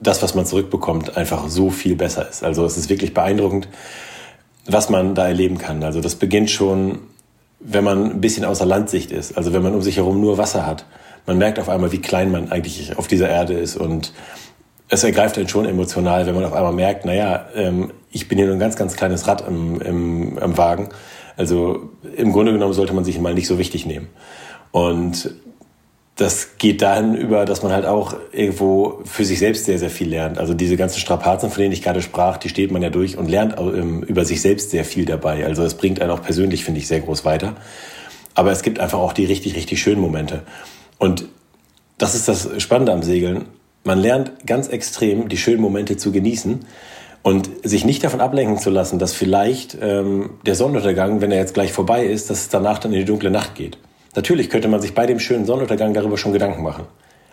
[0.00, 2.44] das, was man zurückbekommt, einfach so viel besser ist.
[2.44, 3.68] Also es ist wirklich beeindruckend,
[4.66, 5.82] was man da erleben kann.
[5.82, 7.00] Also das beginnt schon,
[7.60, 10.66] wenn man ein bisschen außer Landsicht ist, also wenn man um sich herum nur Wasser
[10.66, 10.86] hat.
[11.26, 14.12] Man merkt auf einmal, wie klein man eigentlich auf dieser Erde ist und
[14.88, 18.46] es ergreift einen schon emotional, wenn man auf einmal merkt, naja, ähm, ich bin hier
[18.46, 20.90] nur ein ganz, ganz kleines Rad im, im, im Wagen.
[21.36, 24.08] Also im Grunde genommen sollte man sich mal nicht so wichtig nehmen.
[24.76, 25.30] Und
[26.16, 30.10] das geht dahin über, dass man halt auch irgendwo für sich selbst sehr, sehr viel
[30.10, 30.36] lernt.
[30.36, 33.30] Also diese ganzen Strapazen, von denen ich gerade sprach, die steht man ja durch und
[33.30, 35.46] lernt ähm, über sich selbst sehr viel dabei.
[35.46, 37.54] Also es bringt einen auch persönlich, finde ich, sehr groß weiter.
[38.34, 40.42] Aber es gibt einfach auch die richtig, richtig schönen Momente.
[40.98, 41.24] Und
[41.96, 43.46] das ist das Spannende am Segeln.
[43.82, 46.66] Man lernt ganz extrem die schönen Momente zu genießen
[47.22, 51.54] und sich nicht davon ablenken zu lassen, dass vielleicht ähm, der Sonnenuntergang, wenn er jetzt
[51.54, 53.78] gleich vorbei ist, dass es danach dann in die dunkle Nacht geht.
[54.16, 56.86] Natürlich könnte man sich bei dem schönen Sonnenuntergang darüber schon Gedanken machen.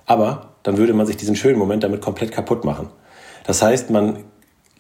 [0.06, 2.90] Aber dann würde man sich diesen schönen Moment damit komplett kaputt machen.
[3.46, 4.20] Das heißt, man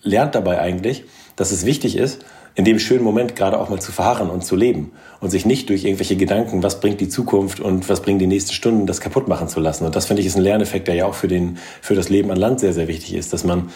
[0.01, 1.05] lernt dabei eigentlich,
[1.37, 2.23] dass es wichtig ist,
[2.55, 5.69] in dem schönen Moment gerade auch mal zu verharren und zu leben und sich nicht
[5.69, 9.27] durch irgendwelche Gedanken, was bringt die Zukunft und was bringen die nächsten Stunden, das kaputt
[9.27, 9.85] machen zu lassen.
[9.85, 12.29] Und das finde ich ist ein Lerneffekt, der ja auch für den, für das Leben
[12.29, 13.71] an Land sehr, sehr wichtig ist, dass man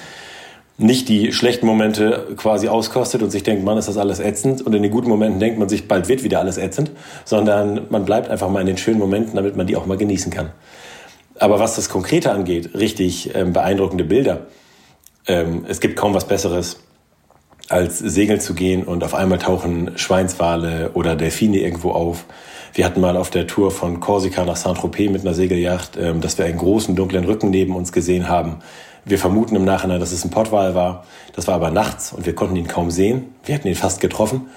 [0.78, 4.76] nicht die schlechten Momente quasi auskostet und sich denkt, man ist das alles ätzend und
[4.76, 6.92] in den guten Momenten denkt man sich, bald wird wieder alles ätzend,
[7.26, 10.32] sondern man bleibt einfach mal in den schönen Momenten, damit man die auch mal genießen
[10.32, 10.52] kann.
[11.40, 14.48] Aber was das Konkrete angeht, richtig ähm, beeindruckende Bilder.
[15.28, 16.80] Ähm, es gibt kaum was Besseres,
[17.70, 22.26] als segeln zu gehen und auf einmal tauchen Schweinswale oder Delfine irgendwo auf.
[22.74, 26.38] Wir hatten mal auf der Tour von Korsika nach Saint-Tropez mit einer Segelyacht, ähm, dass
[26.38, 28.60] wir einen großen dunklen Rücken neben uns gesehen haben,
[29.08, 31.06] wir vermuten im Nachhinein, dass es ein Pottwal war.
[31.36, 33.36] Das war aber nachts und wir konnten ihn kaum sehen.
[33.44, 34.48] Wir hätten ihn fast getroffen.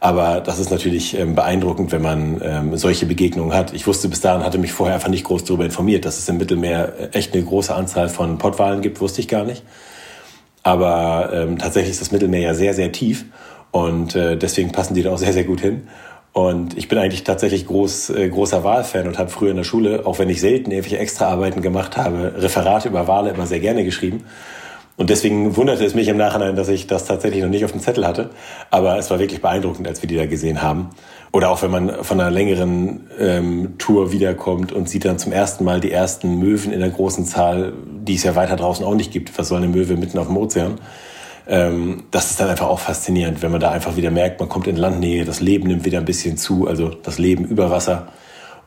[0.00, 3.74] Aber das ist natürlich ähm, beeindruckend, wenn man ähm, solche Begegnungen hat.
[3.74, 6.38] Ich wusste bis dahin, hatte mich vorher einfach nicht groß darüber informiert, dass es im
[6.38, 9.62] Mittelmeer äh, echt eine große Anzahl von Pottwalen gibt, wusste ich gar nicht.
[10.62, 13.26] Aber ähm, tatsächlich ist das Mittelmeer ja sehr, sehr tief
[13.72, 15.88] und äh, deswegen passen die da auch sehr, sehr gut hin.
[16.32, 20.06] Und ich bin eigentlich tatsächlich groß, äh, großer Wahlfan und habe früher in der Schule,
[20.06, 24.24] auch wenn ich selten irgendwelche Extraarbeiten gemacht habe, Referate über Wale immer sehr gerne geschrieben.
[24.96, 27.80] Und deswegen wunderte es mich im Nachhinein, dass ich das tatsächlich noch nicht auf dem
[27.80, 28.30] Zettel hatte.
[28.70, 30.90] Aber es war wirklich beeindruckend, als wir die da gesehen haben.
[31.32, 35.64] Oder auch wenn man von einer längeren ähm, Tour wiederkommt und sieht dann zum ersten
[35.64, 39.10] Mal die ersten Möwen in der großen Zahl, die es ja weiter draußen auch nicht
[39.10, 39.36] gibt.
[39.38, 40.78] Was soll eine Möwe mitten auf dem Ozean?
[41.46, 44.66] Ähm, das ist dann einfach auch faszinierend, wenn man da einfach wieder merkt, man kommt
[44.66, 48.08] in Landnähe, das Leben nimmt wieder ein bisschen zu, also das Leben über Wasser.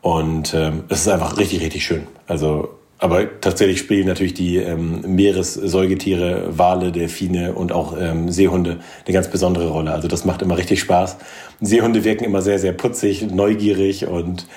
[0.01, 2.07] Und ähm, es ist einfach richtig, richtig schön.
[2.27, 2.69] Also
[3.03, 9.27] aber tatsächlich spielen natürlich die ähm, Meeressäugetiere, Wale, Delfine und auch ähm, Seehunde eine ganz
[9.27, 9.91] besondere Rolle.
[9.91, 11.17] Also das macht immer richtig Spaß.
[11.59, 14.47] Seehunde wirken immer sehr, sehr putzig, neugierig und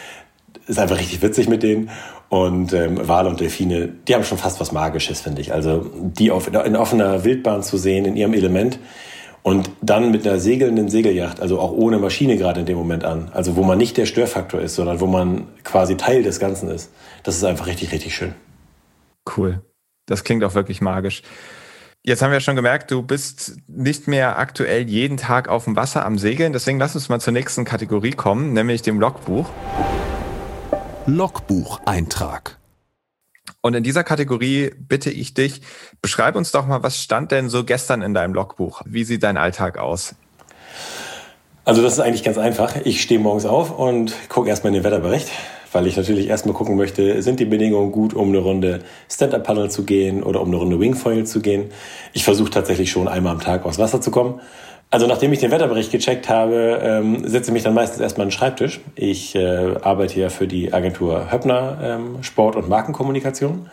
[0.67, 1.91] ist einfach richtig witzig mit denen.
[2.29, 5.53] Und ähm, Wale und Delfine, die haben schon fast was Magisches, finde ich.
[5.53, 8.79] Also die auf, in offener Wildbahn zu sehen, in ihrem Element.
[9.43, 13.31] Und dann mit einer segelnden Segelyacht, also auch ohne Maschine gerade in dem Moment an,
[13.33, 16.91] also wo man nicht der Störfaktor ist, sondern wo man quasi Teil des Ganzen ist.
[17.23, 18.35] Das ist einfach richtig, richtig schön.
[19.37, 19.63] Cool.
[20.07, 21.23] Das klingt auch wirklich magisch.
[22.03, 26.05] Jetzt haben wir schon gemerkt, du bist nicht mehr aktuell jeden Tag auf dem Wasser
[26.05, 26.53] am Segeln.
[26.53, 29.49] Deswegen lass uns mal zur nächsten Kategorie kommen, nämlich dem Logbuch.
[31.07, 32.59] Logbucheintrag.
[33.61, 35.61] Und in dieser Kategorie bitte ich dich,
[36.03, 38.83] beschreib uns doch mal, was stand denn so gestern in deinem Logbuch?
[38.85, 40.17] Wie sieht dein Alltag aus?
[41.65, 42.75] Also das ist eigentlich ganz einfach.
[42.85, 45.29] Ich stehe morgens auf und gucke erstmal in den Wetterbericht,
[45.73, 49.85] weil ich natürlich erstmal gucken möchte, sind die Bedingungen gut, um eine Runde Stand-Up-Paddle zu
[49.85, 51.71] gehen oder um eine Runde Wingfoil zu gehen.
[52.15, 54.41] Ich versuche tatsächlich schon einmal am Tag aufs Wasser zu kommen.
[54.97, 58.29] Also nachdem ich den Wetterbericht gecheckt habe, ähm, setze ich mich dann meistens erstmal an
[58.31, 58.81] den Schreibtisch.
[58.95, 63.69] Ich äh, arbeite ja für die Agentur Höppner ähm, Sport- und Markenkommunikation.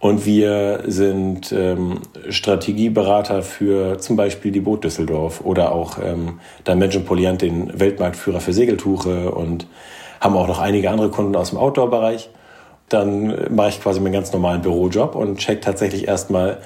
[0.00, 7.04] Und wir sind ähm, Strategieberater für zum Beispiel die Boot Düsseldorf oder auch ähm, Dimension
[7.04, 9.68] Poliant, den Weltmarktführer für Segeltuche und
[10.20, 12.30] haben auch noch einige andere Kunden aus dem Outdoor-Bereich.
[12.88, 16.58] Dann mache ich quasi meinen ganz normalen Bürojob und check tatsächlich erstmal,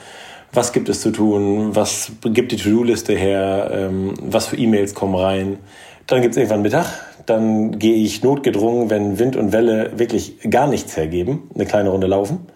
[0.53, 5.15] was gibt es zu tun, was gibt die To-Do-Liste her, ähm, was für E-Mails kommen
[5.15, 5.59] rein.
[6.07, 6.87] Dann gibt es irgendwann Mittag,
[7.27, 12.07] dann gehe ich notgedrungen, wenn Wind und Welle wirklich gar nichts hergeben, eine kleine Runde
[12.07, 12.47] laufen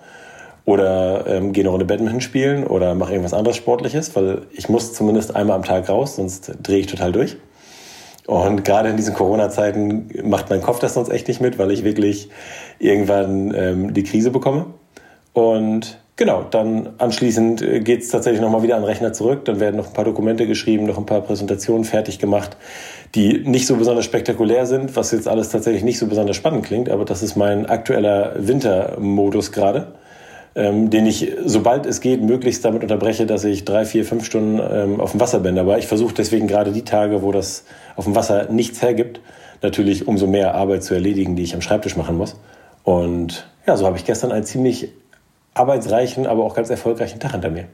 [0.64, 4.94] oder ähm, gehe eine Runde Badminton spielen oder mache irgendwas anderes Sportliches, weil ich muss
[4.94, 7.36] zumindest einmal am Tag raus, sonst drehe ich total durch.
[8.26, 11.82] Und gerade in diesen Corona-Zeiten macht mein Kopf das sonst echt nicht mit, weil ich
[11.82, 12.30] wirklich
[12.78, 14.66] irgendwann ähm, die Krise bekomme.
[15.32, 19.46] Und Genau, dann anschließend äh, geht es tatsächlich nochmal wieder an den Rechner zurück.
[19.46, 22.56] Dann werden noch ein paar Dokumente geschrieben, noch ein paar Präsentationen fertig gemacht,
[23.14, 26.90] die nicht so besonders spektakulär sind, was jetzt alles tatsächlich nicht so besonders spannend klingt.
[26.90, 29.94] Aber das ist mein aktueller Wintermodus gerade,
[30.54, 34.60] ähm, den ich, sobald es geht, möglichst damit unterbreche, dass ich drei, vier, fünf Stunden
[34.60, 35.58] ähm, auf dem Wasser bin.
[35.58, 37.64] Aber ich versuche deswegen gerade die Tage, wo das
[37.96, 39.20] auf dem Wasser nichts hergibt,
[39.62, 42.36] natürlich umso mehr Arbeit zu erledigen, die ich am Schreibtisch machen muss.
[42.84, 44.90] Und ja, so habe ich gestern ein ziemlich
[45.54, 47.66] arbeitsreichen, aber auch ganz erfolgreichen Tag hinter mir.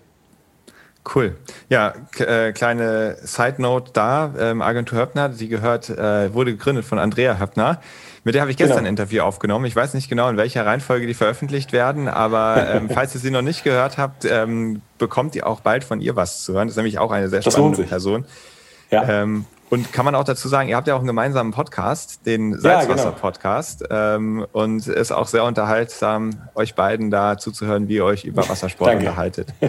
[1.14, 1.36] Cool.
[1.68, 4.34] Ja, äh, kleine Side Note da.
[4.38, 7.80] Ähm, Agentur Höppner, die gehört, äh, wurde gegründet von Andrea Höppner.
[8.24, 8.88] Mit der habe ich gestern genau.
[8.88, 9.64] ein Interview aufgenommen.
[9.64, 13.30] Ich weiß nicht genau, in welcher Reihenfolge die veröffentlicht werden, aber ähm, falls ihr sie
[13.30, 16.66] noch nicht gehört habt, ähm, bekommt ihr auch bald von ihr was zu hören.
[16.66, 18.26] Das ist nämlich auch eine sehr spannende Person.
[18.90, 19.22] Ja.
[19.22, 22.58] Ähm, und kann man auch dazu sagen, ihr habt ja auch einen gemeinsamen Podcast, den
[22.58, 23.82] Salzwasser-Podcast.
[23.82, 24.16] Ja, genau.
[24.16, 28.96] ähm, und ist auch sehr unterhaltsam, euch beiden da zuzuhören, wie ihr euch über Wassersport
[28.96, 29.48] unterhaltet.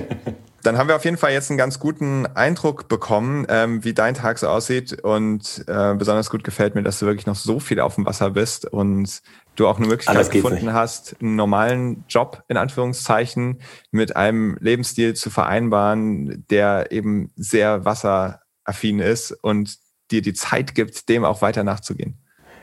[0.64, 4.14] Dann haben wir auf jeden Fall jetzt einen ganz guten Eindruck bekommen, ähm, wie dein
[4.14, 5.02] Tag so aussieht.
[5.04, 8.32] Und äh, besonders gut gefällt mir, dass du wirklich noch so viel auf dem Wasser
[8.32, 9.22] bist und
[9.56, 10.74] du auch eine Möglichkeit gefunden nicht.
[10.74, 19.00] hast, einen normalen Job in Anführungszeichen mit einem Lebensstil zu vereinbaren, der eben sehr wasseraffin
[19.00, 19.78] ist und
[20.12, 22.16] dir die Zeit gibt, dem auch weiter nachzugehen.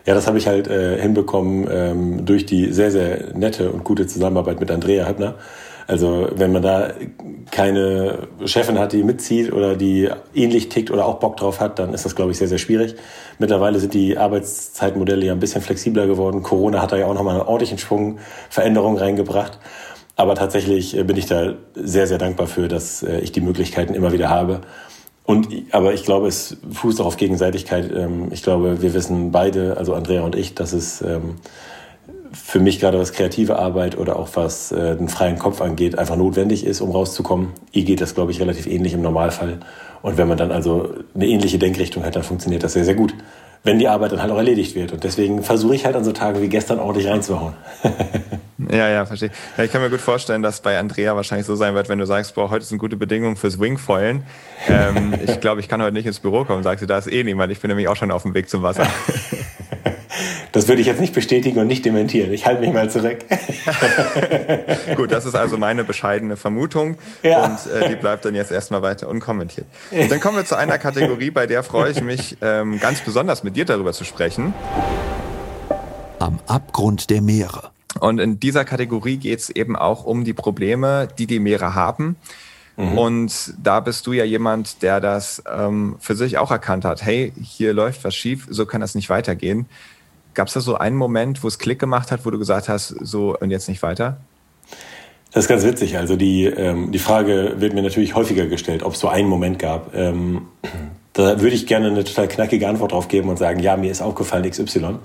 [0.07, 4.07] Ja, das habe ich halt äh, hinbekommen ähm, durch die sehr, sehr nette und gute
[4.07, 5.35] Zusammenarbeit mit Andrea Höppner.
[5.89, 6.93] Also wenn man da
[7.51, 11.95] keine Chefin hat, die mitzieht oder die ähnlich tickt oder auch Bock drauf hat, dann
[11.95, 12.97] ist das, glaube ich, sehr, sehr schwierig.
[13.39, 16.43] Mittlerweile sind die Arbeitszeitmodelle ja ein bisschen flexibler geworden.
[16.43, 18.19] Corona hat da ja auch nochmal einen ordentlichen Schwung
[18.51, 19.59] Veränderungen reingebracht.
[20.17, 23.95] Aber tatsächlich äh, bin ich da sehr, sehr dankbar für, dass äh, ich die Möglichkeiten
[23.95, 24.63] immer wieder habe.
[25.27, 27.91] Und, aber ich glaube, es fußt auch auf Gegenseitigkeit.
[27.93, 31.37] Ähm, ich glaube, wir wissen beide, also Andrea und ich, dass es ähm,
[32.33, 36.17] für mich gerade was kreative Arbeit oder auch was äh, den freien Kopf angeht, einfach
[36.17, 37.49] notwendig ist, um rauszukommen.
[37.73, 39.59] Ihr geht das, glaube ich, relativ ähnlich im Normalfall.
[40.01, 43.13] Und wenn man dann also eine ähnliche Denkrichtung hat, dann funktioniert das sehr, sehr gut.
[43.65, 44.93] Wenn die Arbeit dann halt auch erledigt wird.
[44.93, 47.55] Und deswegen versuche ich halt an so Tagen wie gestern ordentlich reinzuhauen.
[48.59, 49.31] Ja, ja, verstehe.
[49.57, 52.07] Ja, ich kann mir gut vorstellen, dass bei Andrea wahrscheinlich so sein wird, wenn du
[52.07, 54.25] sagst, boah, heute sind gute Bedingungen fürs Wingfoilen.
[54.69, 56.63] Ähm, ich glaube, ich kann heute nicht ins Büro kommen.
[56.63, 57.53] Sagst du, da ist eh niemand.
[57.53, 58.87] Ich bin nämlich auch schon auf dem Weg zum Wasser.
[60.53, 62.33] Das würde ich jetzt nicht bestätigen und nicht dementieren.
[62.33, 63.19] Ich halte mich mal zurück.
[64.97, 66.97] Gut, das ist also meine bescheidene Vermutung.
[67.23, 67.45] Ja.
[67.45, 69.67] Und äh, die bleibt dann jetzt erstmal weiter unkommentiert.
[69.91, 73.55] Dann kommen wir zu einer Kategorie, bei der freue ich mich ähm, ganz besonders mit
[73.55, 74.55] dir darüber zu sprechen.
[76.21, 77.76] Am Abgrund der Meere.
[78.01, 82.17] Und in dieser Kategorie geht es eben auch um die Probleme, die die Meere haben.
[82.77, 82.99] Mhm.
[82.99, 87.03] Und da bist du ja jemand, der das ähm, für sich auch erkannt hat.
[87.05, 89.67] Hey, hier läuft was schief, so kann das nicht weitergehen.
[90.35, 92.89] Gab es da so einen Moment, wo es Klick gemacht hat, wo du gesagt hast,
[92.89, 94.19] so und jetzt nicht weiter?
[95.33, 95.97] Das ist ganz witzig.
[95.97, 99.59] Also die, ähm, die Frage wird mir natürlich häufiger gestellt, ob es so einen Moment
[99.59, 99.95] gab.
[99.95, 100.43] Ähm,
[101.15, 104.03] da würde ich gerne eine total knackige Antwort drauf geben und sagen, ja, mir ist
[104.03, 104.99] aufgefallen XY.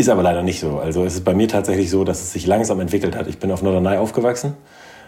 [0.00, 0.78] Ist aber leider nicht so.
[0.78, 3.26] Also es ist bei mir tatsächlich so, dass es sich langsam entwickelt hat.
[3.26, 4.54] Ich bin auf Norderney aufgewachsen,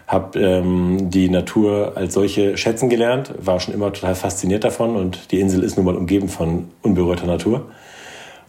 [0.05, 5.31] habe ähm, die Natur als solche schätzen gelernt, war schon immer total fasziniert davon und
[5.31, 7.71] die Insel ist nun mal umgeben von unberührter Natur.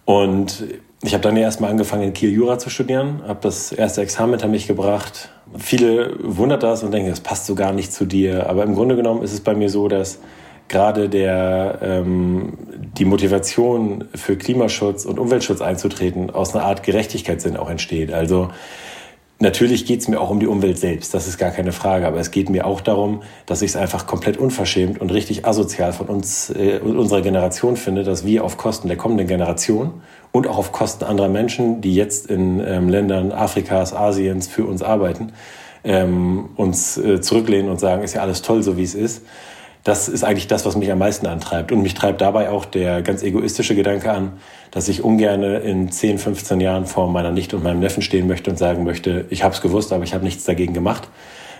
[0.04, 0.64] Und
[1.02, 4.33] ich habe dann ja erstmal angefangen, in Kiel Jura zu studieren, habe das erste Examen
[4.33, 5.30] hinter mich gebracht.
[5.57, 8.50] Viele wundert das und denken, das passt so gar nicht zu dir.
[8.50, 10.18] Aber im Grunde genommen ist es bei mir so, dass
[10.68, 12.55] gerade der, ähm,
[12.98, 18.12] die Motivation für Klimaschutz und Umweltschutz einzutreten aus einer Art Gerechtigkeitssinn auch entsteht.
[18.12, 18.50] Also
[19.40, 22.20] Natürlich geht es mir auch um die Umwelt selbst, das ist gar keine Frage, aber
[22.20, 26.07] es geht mir auch darum, dass ich es einfach komplett unverschämt und richtig asozial von
[26.07, 29.90] uns, äh, unserer Generation finde, dass wir auf Kosten der kommenden Generation
[30.31, 34.83] und auch auf Kosten anderer Menschen, die jetzt in ähm, Ländern Afrikas, Asiens für uns
[34.83, 35.33] arbeiten,
[35.83, 39.22] ähm, uns äh, zurücklehnen und sagen, ist ja alles toll, so wie es ist
[39.85, 41.70] das ist eigentlich das, was mich am meisten antreibt.
[41.70, 44.33] Und mich treibt dabei auch der ganz egoistische Gedanke an,
[44.70, 48.51] dass ich ungern in 10, 15 Jahren vor meiner Nichte und meinem Neffen stehen möchte
[48.51, 51.09] und sagen möchte, ich habe es gewusst, aber ich habe nichts dagegen gemacht.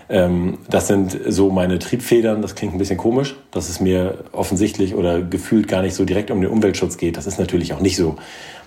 [0.09, 2.41] Ähm, das sind so meine Triebfedern.
[2.41, 6.31] Das klingt ein bisschen komisch, dass es mir offensichtlich oder gefühlt gar nicht so direkt
[6.31, 7.17] um den Umweltschutz geht.
[7.17, 8.15] Das ist natürlich auch nicht so.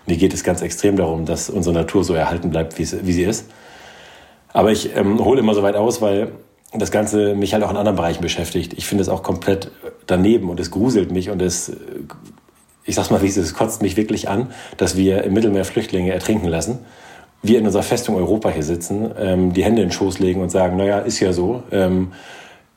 [0.07, 3.47] Mir geht es ganz extrem darum, dass unsere Natur so erhalten bleibt, wie sie ist.
[4.53, 6.33] Aber ich ähm, hole immer so weit aus, weil
[6.72, 8.74] das Ganze mich halt auch in anderen Bereichen beschäftigt.
[8.76, 9.70] Ich finde es auch komplett
[10.07, 11.72] daneben und es gruselt mich und es,
[12.85, 15.64] ich sag's mal wie es ist, es kotzt mich wirklich an, dass wir im Mittelmeer
[15.64, 16.81] Flüchtlinge ertrinken lassen.
[17.42, 20.50] Wir in unserer Festung Europa hier sitzen, ähm, die Hände in den Schoß legen und
[20.50, 21.62] sagen, naja, ist ja so.
[21.70, 22.12] Ähm,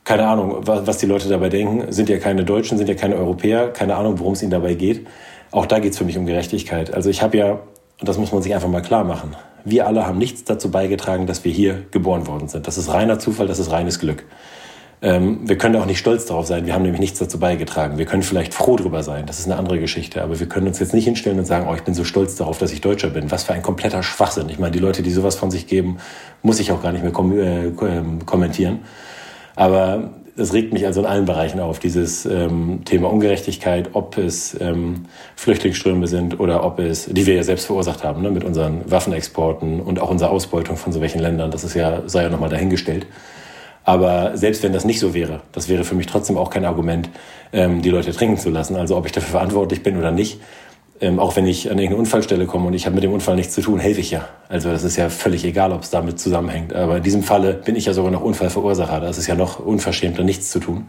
[0.04, 1.92] keine Ahnung, was, was die Leute dabei denken.
[1.92, 3.68] Sind ja keine Deutschen, sind ja keine Europäer.
[3.68, 5.06] Keine Ahnung, worum es ihnen dabei geht.
[5.50, 6.92] Auch da geht's für mich um Gerechtigkeit.
[6.92, 7.52] Also ich habe ja,
[8.00, 11.26] und das muss man sich einfach mal klar machen, wir alle haben nichts dazu beigetragen,
[11.26, 12.66] dass wir hier geboren worden sind.
[12.66, 14.24] Das ist reiner Zufall, das ist reines Glück.
[15.02, 17.98] Ähm, wir können auch nicht stolz darauf sein, wir haben nämlich nichts dazu beigetragen.
[17.98, 20.78] Wir können vielleicht froh darüber sein, das ist eine andere Geschichte, aber wir können uns
[20.78, 23.30] jetzt nicht hinstellen und sagen, oh, ich bin so stolz darauf, dass ich Deutscher bin.
[23.32, 24.48] Was für ein kompletter Schwachsinn.
[24.48, 25.98] Ich meine, die Leute, die sowas von sich geben,
[26.42, 28.80] muss ich auch gar nicht mehr kom äh, ähm, kommentieren.
[29.56, 34.58] Aber das regt mich also in allen Bereichen auf, dieses ähm, Thema Ungerechtigkeit, ob es
[34.60, 38.90] ähm, Flüchtlingsströme sind oder ob es, die wir ja selbst verursacht haben, ne, mit unseren
[38.90, 41.50] Waffenexporten und auch unserer Ausbeutung von so welchen Ländern.
[41.50, 43.06] Das ist ja, sei ja nochmal dahingestellt.
[43.84, 47.10] Aber selbst wenn das nicht so wäre, das wäre für mich trotzdem auch kein Argument,
[47.52, 48.76] ähm, die Leute trinken zu lassen.
[48.76, 50.40] Also ob ich dafür verantwortlich bin oder nicht,
[51.02, 53.54] ähm, auch wenn ich an irgendeine Unfallstelle komme und ich habe mit dem Unfall nichts
[53.54, 54.28] zu tun, helfe ich ja.
[54.48, 56.72] Also das ist ja völlig egal, ob es damit zusammenhängt.
[56.74, 59.00] Aber in diesem Falle bin ich ja sogar noch Unfallverursacher.
[59.00, 60.86] Das ist ja noch unverschämter, nichts zu tun.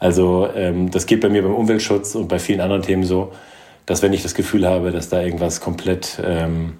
[0.00, 3.32] Also ähm, das geht bei mir beim Umweltschutz und bei vielen anderen Themen so,
[3.84, 6.78] dass wenn ich das Gefühl habe, dass da irgendwas komplett ähm,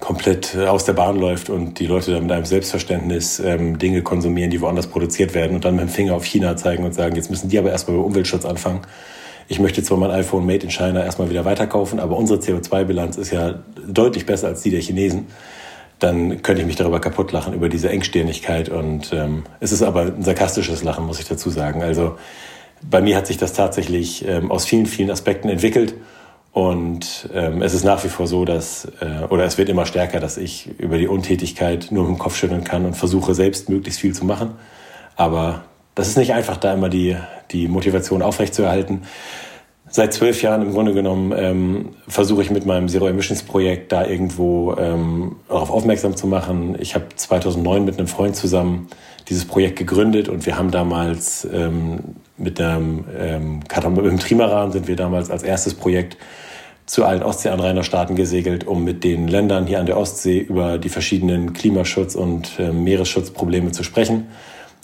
[0.00, 4.50] komplett aus der Bahn läuft und die Leute dann mit einem Selbstverständnis ähm, Dinge konsumieren,
[4.50, 7.30] die woanders produziert werden und dann mit dem Finger auf China zeigen und sagen, jetzt
[7.30, 8.80] müssen die aber erstmal beim Umweltschutz anfangen
[9.52, 13.32] ich möchte zwar mein iPhone Made in China erstmal wieder weiterkaufen, aber unsere CO2-Bilanz ist
[13.32, 15.26] ja deutlich besser als die der Chinesen.
[15.98, 18.70] Dann könnte ich mich darüber kaputt lachen, über diese Engstirnigkeit.
[18.70, 21.82] Und ähm, es ist aber ein sarkastisches Lachen, muss ich dazu sagen.
[21.82, 22.16] Also
[22.80, 25.96] bei mir hat sich das tatsächlich ähm, aus vielen, vielen Aspekten entwickelt.
[26.52, 30.18] Und ähm, es ist nach wie vor so, dass, äh, oder es wird immer stärker,
[30.18, 34.00] dass ich über die Untätigkeit nur mit dem Kopf schütteln kann und versuche selbst möglichst
[34.00, 34.52] viel zu machen.
[35.14, 37.16] Aber das ist nicht einfach, da immer die,
[37.50, 39.02] die Motivation aufrechtzuerhalten.
[39.94, 44.06] Seit zwölf Jahren im Grunde genommen ähm, versuche ich mit meinem Zero Emissions Projekt da
[44.06, 46.76] irgendwo ähm, darauf aufmerksam zu machen.
[46.80, 48.88] Ich habe 2009 mit einem Freund zusammen
[49.28, 52.00] dieses Projekt gegründet und wir haben damals ähm,
[52.38, 56.16] mit, dem, ähm, mit dem Trimaran sind wir damals als erstes Projekt
[56.86, 61.52] zu allen Ostseeanrainerstaaten gesegelt, um mit den Ländern hier an der Ostsee über die verschiedenen
[61.52, 64.28] Klimaschutz- und äh, Meeresschutzprobleme zu sprechen.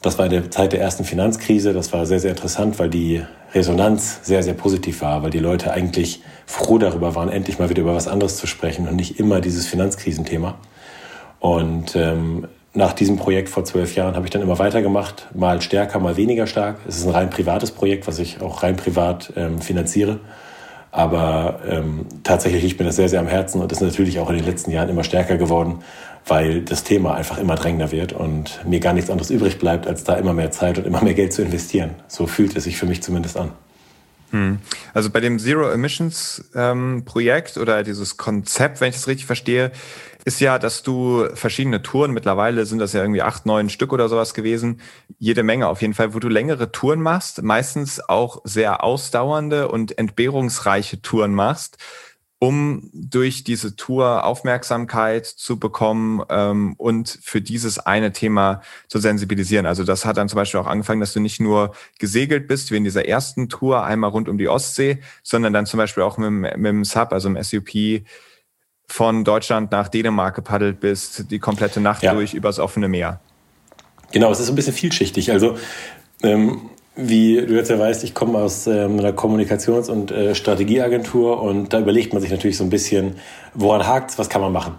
[0.01, 1.73] Das war in der Zeit der ersten Finanzkrise.
[1.73, 5.73] Das war sehr, sehr interessant, weil die Resonanz sehr, sehr positiv war, weil die Leute
[5.73, 9.41] eigentlich froh darüber waren, endlich mal wieder über was anderes zu sprechen und nicht immer
[9.41, 10.57] dieses Finanzkrisenthema.
[11.41, 15.99] Und ähm, nach diesem Projekt vor zwölf Jahren habe ich dann immer weitergemacht, mal stärker,
[15.99, 16.77] mal weniger stark.
[16.87, 20.21] Es ist ein rein privates Projekt, was ich auch rein privat ähm, finanziere.
[20.91, 24.37] Aber ähm, tatsächlich liegt mir das sehr, sehr am Herzen und ist natürlich auch in
[24.37, 25.81] den letzten Jahren immer stärker geworden,
[26.29, 30.05] weil das Thema einfach immer drängender wird und mir gar nichts anderes übrig bleibt, als
[30.05, 31.91] da immer mehr Zeit und immer mehr Geld zu investieren.
[32.07, 33.53] So fühlt es sich für mich zumindest an.
[34.31, 34.59] Hm.
[34.93, 39.73] Also bei dem Zero Emissions ähm, Projekt oder dieses Konzept, wenn ich das richtig verstehe,
[40.25, 44.11] ist ja, dass du verschiedene Touren, mittlerweile sind das ja irgendwie acht, neun Stück oder
[44.11, 44.83] sowas gewesen,
[45.19, 49.97] jede Menge auf jeden Fall, wo du längere Touren machst, meistens auch sehr ausdauernde und
[49.97, 51.79] entbehrungsreiche Touren machst
[52.39, 59.67] um durch diese Tour Aufmerksamkeit zu bekommen ähm, und für dieses eine Thema zu sensibilisieren.
[59.67, 62.77] Also das hat dann zum Beispiel auch angefangen, dass du nicht nur gesegelt bist, wie
[62.77, 66.31] in dieser ersten Tour einmal rund um die Ostsee, sondern dann zum Beispiel auch mit,
[66.31, 68.05] mit dem Sub, also im SUP,
[68.91, 72.15] von Deutschland nach Dänemark gepaddelt bist, die komplette Nacht ja.
[72.15, 73.21] durch übers offene Meer.
[74.13, 75.31] Genau, es ist ein bisschen vielschichtig.
[75.31, 75.59] Also
[76.23, 76.71] ähm,
[77.01, 81.73] wie du jetzt ja weißt, ich komme aus ähm, einer Kommunikations- und äh, Strategieagentur und
[81.73, 83.15] da überlegt man sich natürlich so ein bisschen,
[83.55, 84.75] woran hakt's, was kann man machen.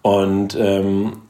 [0.00, 1.22] Und ähm,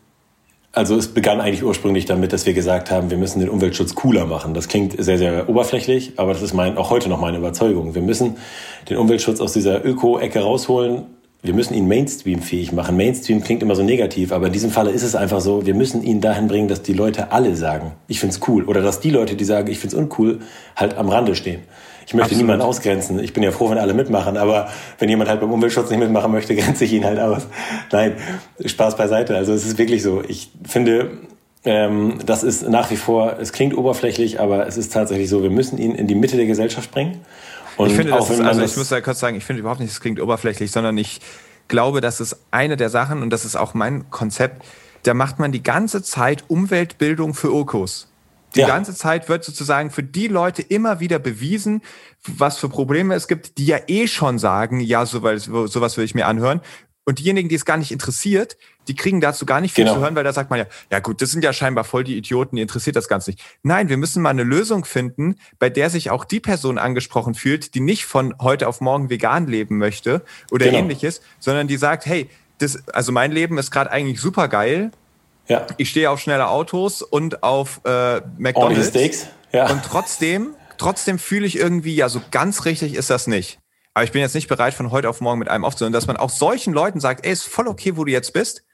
[0.72, 4.26] also es begann eigentlich ursprünglich damit, dass wir gesagt haben, wir müssen den Umweltschutz cooler
[4.26, 4.52] machen.
[4.52, 7.94] Das klingt sehr, sehr oberflächlich, aber das ist mein, auch heute noch meine Überzeugung.
[7.94, 8.36] Wir müssen
[8.90, 11.06] den Umweltschutz aus dieser Öko-Ecke rausholen,
[11.44, 12.96] wir müssen ihn Mainstream-fähig machen.
[12.96, 16.02] Mainstream klingt immer so negativ, aber in diesem Falle ist es einfach so, wir müssen
[16.02, 18.64] ihn dahin bringen, dass die Leute alle sagen, ich find's cool.
[18.64, 20.40] Oder dass die Leute, die sagen, ich find's uncool,
[20.74, 21.60] halt am Rande stehen.
[22.06, 22.38] Ich möchte Absolut.
[22.38, 23.18] niemanden ausgrenzen.
[23.22, 24.68] Ich bin ja froh, wenn alle mitmachen, aber
[24.98, 27.46] wenn jemand halt beim Umweltschutz nicht mitmachen möchte, grenze ich ihn halt aus.
[27.92, 28.14] Nein,
[28.64, 29.36] Spaß beiseite.
[29.36, 30.22] Also es ist wirklich so.
[30.26, 31.10] Ich finde,
[31.64, 35.50] ähm, das ist nach wie vor, es klingt oberflächlich, aber es ist tatsächlich so, wir
[35.50, 37.20] müssen ihn in die Mitte der Gesellschaft bringen.
[37.76, 39.90] Und ich finde, das ist, also ich muss da kurz sagen, ich finde überhaupt nicht,
[39.90, 41.20] es klingt oberflächlich, sondern ich
[41.68, 44.64] glaube, das ist eine der Sachen und das ist auch mein Konzept.
[45.02, 48.08] Da macht man die ganze Zeit Umweltbildung für Ökos.
[48.54, 48.68] Die ja.
[48.68, 51.82] ganze Zeit wird sozusagen für die Leute immer wieder bewiesen,
[52.24, 56.14] was für Probleme es gibt, die ja eh schon sagen, ja, sowas, sowas will ich
[56.14, 56.60] mir anhören.
[57.04, 58.56] Und diejenigen, die es gar nicht interessiert,
[58.88, 59.96] die kriegen dazu gar nicht viel genau.
[59.96, 62.16] zu hören, weil da sagt man ja, ja gut, das sind ja scheinbar voll die
[62.16, 63.42] Idioten, die interessiert das Ganze nicht.
[63.62, 67.74] Nein, wir müssen mal eine Lösung finden, bei der sich auch die Person angesprochen fühlt,
[67.74, 70.78] die nicht von heute auf morgen vegan leben möchte oder genau.
[70.78, 72.28] ähnliches, sondern die sagt, hey,
[72.58, 74.90] das, also mein Leben ist gerade eigentlich super geil.
[75.46, 75.66] Ja.
[75.76, 78.88] Ich stehe auf schnelle Autos und auf äh, McDonalds.
[78.88, 79.26] Steaks.
[79.52, 79.70] Ja.
[79.70, 83.58] Und trotzdem, trotzdem fühle ich irgendwie, ja, so ganz richtig ist das nicht.
[83.94, 86.16] Aber ich bin jetzt nicht bereit, von heute auf morgen mit einem aufzuhören, dass man
[86.16, 88.64] auch solchen Leuten sagt, ey, ist voll okay, wo du jetzt bist.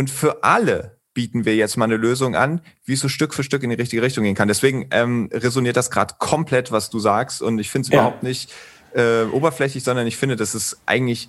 [0.00, 3.42] Und für alle bieten wir jetzt mal eine Lösung an, wie es so Stück für
[3.42, 4.48] Stück in die richtige Richtung gehen kann.
[4.48, 7.42] Deswegen ähm, resoniert das gerade komplett, was du sagst.
[7.42, 7.98] Und ich finde es ja.
[7.98, 8.50] überhaupt nicht
[8.94, 11.28] äh, oberflächlich, sondern ich finde, das ist eigentlich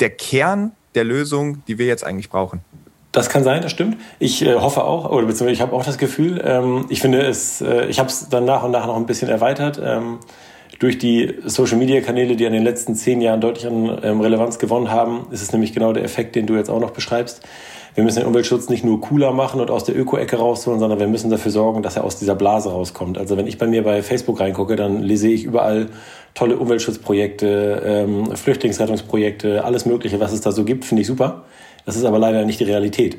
[0.00, 2.60] der Kern der Lösung, die wir jetzt eigentlich brauchen.
[3.10, 3.96] Das kann sein, das stimmt.
[4.18, 7.62] Ich äh, hoffe auch, oder beziehungsweise ich habe auch das Gefühl, ähm, ich finde es,
[7.62, 9.80] äh, ich habe es dann nach und nach noch ein bisschen erweitert.
[9.82, 10.18] Ähm,
[10.78, 15.26] durch die Social-Media-Kanäle, die in den letzten zehn Jahren deutlich an ähm, Relevanz gewonnen haben,
[15.30, 17.40] ist es nämlich genau der Effekt, den du jetzt auch noch beschreibst.
[17.94, 21.06] Wir müssen den Umweltschutz nicht nur cooler machen und aus der Öko-Ecke rausholen, sondern wir
[21.06, 23.18] müssen dafür sorgen, dass er aus dieser Blase rauskommt.
[23.18, 25.86] Also wenn ich bei mir bei Facebook reingucke, dann lese ich überall
[26.34, 31.44] tolle Umweltschutzprojekte, ähm, Flüchtlingsrettungsprojekte, alles Mögliche, was es da so gibt, finde ich super.
[31.86, 33.18] Das ist aber leider nicht die Realität.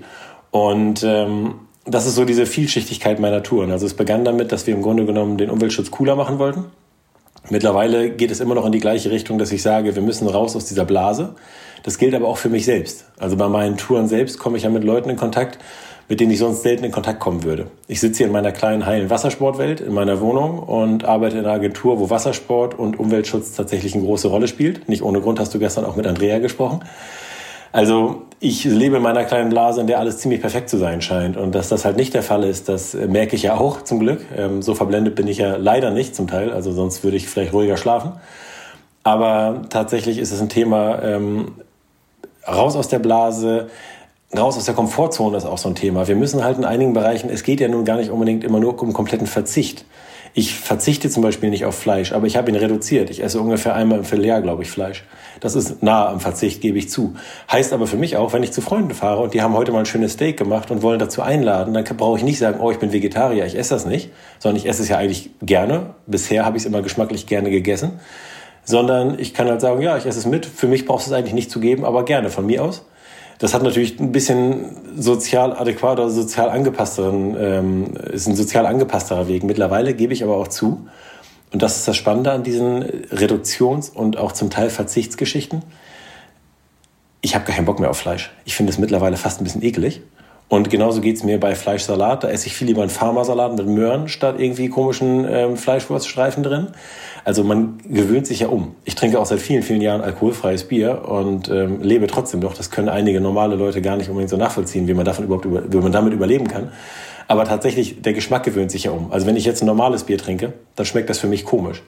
[0.51, 1.55] Und ähm,
[1.85, 3.71] das ist so diese Vielschichtigkeit meiner Touren.
[3.71, 6.65] Also es begann damit, dass wir im Grunde genommen den Umweltschutz cooler machen wollten.
[7.49, 10.55] Mittlerweile geht es immer noch in die gleiche Richtung, dass ich sage, wir müssen raus
[10.55, 11.35] aus dieser Blase.
[11.83, 13.05] Das gilt aber auch für mich selbst.
[13.19, 15.59] Also bei meinen Touren selbst komme ich ja mit Leuten in Kontakt,
[16.09, 17.67] mit denen ich sonst selten in Kontakt kommen würde.
[17.87, 21.53] Ich sitze hier in meiner kleinen heilen Wassersportwelt in meiner Wohnung und arbeite in einer
[21.53, 24.89] Agentur, wo Wassersport und Umweltschutz tatsächlich eine große Rolle spielt.
[24.89, 26.81] Nicht ohne Grund hast du gestern auch mit Andrea gesprochen.
[27.75, 31.35] Also ich lebe in meiner kleinen Blase, in der alles ziemlich perfekt zu sein scheint.
[31.35, 34.21] Und dass das halt nicht der Fall ist, das merke ich ja auch zum Glück.
[34.33, 36.53] Ähm, so verblendet bin ich ja leider nicht zum Teil.
[36.53, 38.13] Also sonst würde ich vielleicht ruhiger schlafen.
[39.03, 41.51] Aber tatsächlich ist es ein Thema, ähm,
[42.47, 43.67] raus aus der Blase,
[44.33, 46.07] raus aus der Komfortzone ist auch so ein Thema.
[46.07, 48.81] Wir müssen halt in einigen Bereichen, es geht ja nun gar nicht unbedingt immer nur
[48.81, 49.83] um kompletten Verzicht.
[50.37, 53.09] Ich verzichte zum Beispiel nicht auf Fleisch, aber ich habe ihn reduziert.
[53.09, 55.05] Ich esse ungefähr einmal im Vierteljahr, glaube ich, Fleisch.
[55.39, 57.13] Das ist nah am Verzicht, gebe ich zu.
[57.49, 59.79] Heißt aber für mich auch, wenn ich zu Freunden fahre und die haben heute mal
[59.79, 62.79] ein schönes Steak gemacht und wollen dazu einladen, dann brauche ich nicht sagen, oh, ich
[62.79, 65.95] bin Vegetarier, ich esse das nicht, sondern ich esse es ja eigentlich gerne.
[66.05, 68.01] Bisher habe ich es immer geschmacklich gerne gegessen.
[68.65, 70.45] Sondern ich kann halt sagen, ja, ich esse es mit.
[70.45, 72.83] Für mich brauchst du es eigentlich nicht zu geben, aber gerne von mir aus.
[73.39, 79.27] Das hat natürlich ein bisschen sozial adäquat oder sozial angepassteren, ähm, ist ein sozial angepassterer
[79.27, 79.43] Weg.
[79.43, 80.87] Mittlerweile gebe ich aber auch zu,
[81.51, 85.63] und das ist das Spannende an diesen Reduktions- und auch zum Teil Verzichtsgeschichten.
[87.21, 88.31] Ich habe gar keinen Bock mehr auf Fleisch.
[88.45, 90.01] Ich finde es mittlerweile fast ein bisschen ekelig.
[90.47, 92.23] Und genauso geht es mir bei Fleischsalat.
[92.23, 96.67] Da esse ich viel lieber einen Pharmasalat mit Möhren statt irgendwie komischen ähm, Fleischwurststreifen drin.
[97.23, 98.75] Also man gewöhnt sich ja um.
[98.83, 102.53] Ich trinke auch seit vielen, vielen Jahren alkoholfreies Bier und ähm, lebe trotzdem doch.
[102.53, 105.63] Das können einige normale Leute gar nicht unbedingt so nachvollziehen, wie man, davon überhaupt über,
[105.71, 106.71] wie man damit überleben kann.
[107.27, 109.11] Aber tatsächlich, der Geschmack gewöhnt sich ja um.
[109.11, 111.81] Also wenn ich jetzt ein normales Bier trinke, dann schmeckt das für mich komisch.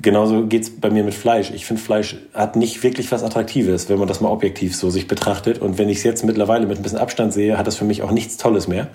[0.00, 1.50] Genauso geht's bei mir mit Fleisch.
[1.50, 5.06] Ich finde, Fleisch hat nicht wirklich was Attraktives, wenn man das mal objektiv so sich
[5.06, 5.60] betrachtet.
[5.60, 8.02] Und wenn ich es jetzt mittlerweile mit ein bisschen Abstand sehe, hat das für mich
[8.02, 8.88] auch nichts Tolles mehr.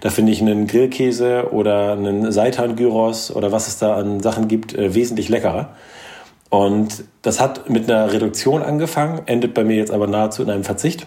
[0.00, 4.74] Da finde ich einen Grillkäse oder einen Seitan-Gyros oder was es da an Sachen gibt,
[4.74, 5.70] äh, wesentlich leckerer.
[6.50, 10.64] Und das hat mit einer Reduktion angefangen, endet bei mir jetzt aber nahezu in einem
[10.64, 11.06] Verzicht.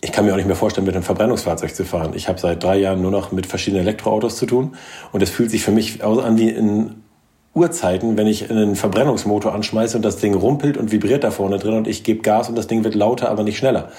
[0.00, 2.12] Ich kann mir auch nicht mehr vorstellen, mit einem Verbrennungsfahrzeug zu fahren.
[2.14, 4.76] Ich habe seit drei Jahren nur noch mit verschiedenen Elektroautos zu tun.
[5.12, 7.03] Und es fühlt sich für mich an wie in
[7.54, 11.74] Uhrzeiten, wenn ich einen Verbrennungsmotor anschmeiße und das Ding rumpelt und vibriert da vorne drin
[11.74, 13.90] und ich gebe Gas und das Ding wird lauter, aber nicht schneller.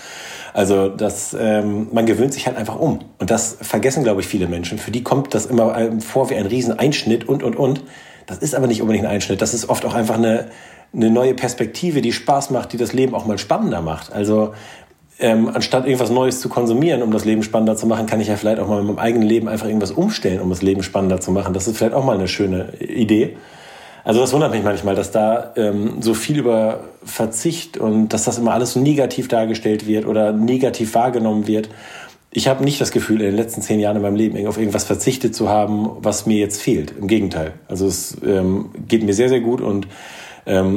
[0.54, 3.00] Also das, ähm, man gewöhnt sich halt einfach um.
[3.20, 4.78] Und das vergessen, glaube ich, viele Menschen.
[4.78, 7.84] Für die kommt das immer vor wie ein Rieseneinschnitt und, und, und.
[8.26, 9.42] Das ist aber nicht unbedingt ein Einschnitt.
[9.42, 10.48] Das ist oft auch einfach eine,
[10.94, 14.14] eine neue Perspektive, die Spaß macht, die das Leben auch mal spannender macht.
[14.14, 14.54] Also
[15.20, 18.36] ähm, anstatt irgendwas Neues zu konsumieren, um das Leben spannender zu machen, kann ich ja
[18.36, 21.32] vielleicht auch mal in meinem eigenen Leben einfach irgendwas umstellen, um das Leben spannender zu
[21.32, 21.54] machen.
[21.54, 23.38] Das ist vielleicht auch mal eine schöne Idee.
[24.04, 28.38] Also das wundert mich manchmal, dass da ähm, so viel über Verzicht und dass das
[28.38, 31.70] immer alles so negativ dargestellt wird oder negativ wahrgenommen wird.
[32.30, 34.84] Ich habe nicht das Gefühl, in den letzten zehn Jahren in meinem Leben auf irgendwas
[34.84, 36.94] verzichtet zu haben, was mir jetzt fehlt.
[37.00, 37.54] Im Gegenteil.
[37.68, 39.88] Also es ähm, geht mir sehr, sehr gut und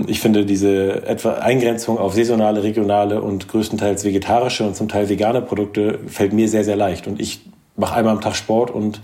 [0.07, 5.43] ich finde diese etwa Eingrenzung auf saisonale, regionale und größtenteils vegetarische und zum Teil vegane
[5.43, 7.07] Produkte fällt mir sehr, sehr leicht.
[7.07, 7.41] Und ich
[7.77, 9.03] mache einmal am Tag Sport und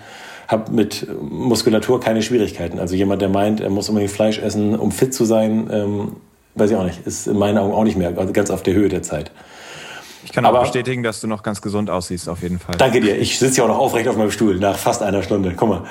[0.49, 2.79] habe mit Muskulatur keine Schwierigkeiten.
[2.79, 6.17] Also jemand, der meint, er muss unbedingt Fleisch essen, um fit zu sein, ähm,
[6.55, 8.89] weiß ich auch nicht, ist in meinen Augen auch nicht mehr ganz auf der Höhe
[8.89, 9.33] der Zeit.
[10.25, 12.77] Ich kann auch bestätigen, dass du noch ganz gesund aussiehst, auf jeden Fall.
[12.77, 13.17] Danke dir.
[13.19, 15.55] Ich sitze ja auch noch aufrecht auf meinem Stuhl nach fast einer Stunde.
[15.57, 15.83] Guck mal.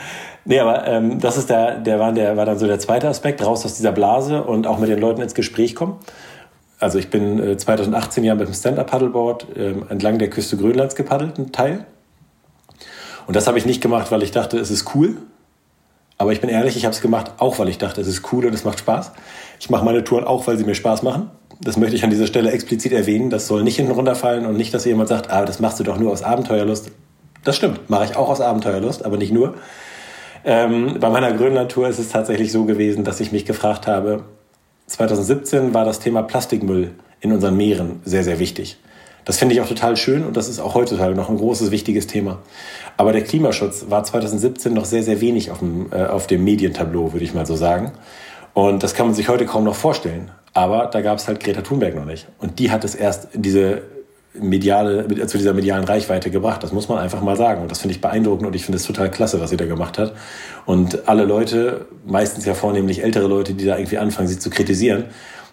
[0.45, 3.45] Nee, aber ähm, das ist der, der war, der war dann so der zweite Aspekt,
[3.45, 5.97] raus aus dieser Blase und auch mit den Leuten ins Gespräch kommen.
[6.79, 11.37] Also ich bin äh, 2018 ja mit dem Stand-Up-Paddleboard äh, entlang der Küste Grönlands gepaddelt,
[11.37, 11.85] ein Teil.
[13.25, 15.17] Und das habe ich nicht gemacht, weil ich dachte, es ist cool.
[16.17, 18.45] Aber ich bin ehrlich, ich habe es gemacht, auch weil ich dachte, es ist cool
[18.45, 19.11] und es macht Spaß.
[19.59, 21.31] Ich mache meine Touren auch, weil sie mir Spaß machen.
[21.61, 23.29] Das möchte ich an dieser Stelle explizit erwähnen.
[23.29, 25.97] Das soll nicht hinten runterfallen und nicht, dass jemand sagt, ah, das machst du doch
[25.97, 26.91] nur aus Abenteuerlust.
[27.43, 29.55] Das stimmt, mache ich auch aus Abenteuerlust, aber nicht nur.
[30.45, 34.23] Ähm, bei meiner Grönland-Tour ist es tatsächlich so gewesen, dass ich mich gefragt habe,
[34.87, 36.91] 2017 war das Thema Plastikmüll
[37.21, 38.77] in unseren Meeren sehr, sehr wichtig.
[39.25, 42.07] Das finde ich auch total schön und das ist auch heutzutage noch ein großes, wichtiges
[42.07, 42.39] Thema.
[42.97, 47.13] Aber der Klimaschutz war 2017 noch sehr, sehr wenig auf dem, äh, auf dem Medientableau,
[47.13, 47.93] würde ich mal so sagen.
[48.53, 50.31] Und das kann man sich heute kaum noch vorstellen.
[50.53, 52.27] Aber da gab es halt Greta Thunberg noch nicht.
[52.39, 53.81] Und die hat es erst diese
[54.33, 56.63] mediale, zu dieser medialen Reichweite gebracht.
[56.63, 57.61] Das muss man einfach mal sagen.
[57.61, 59.97] Und das finde ich beeindruckend und ich finde es total klasse, was sie da gemacht
[59.97, 60.13] hat.
[60.65, 65.05] Und alle Leute, meistens ja vornehmlich ältere Leute, die da irgendwie anfangen, sie zu kritisieren,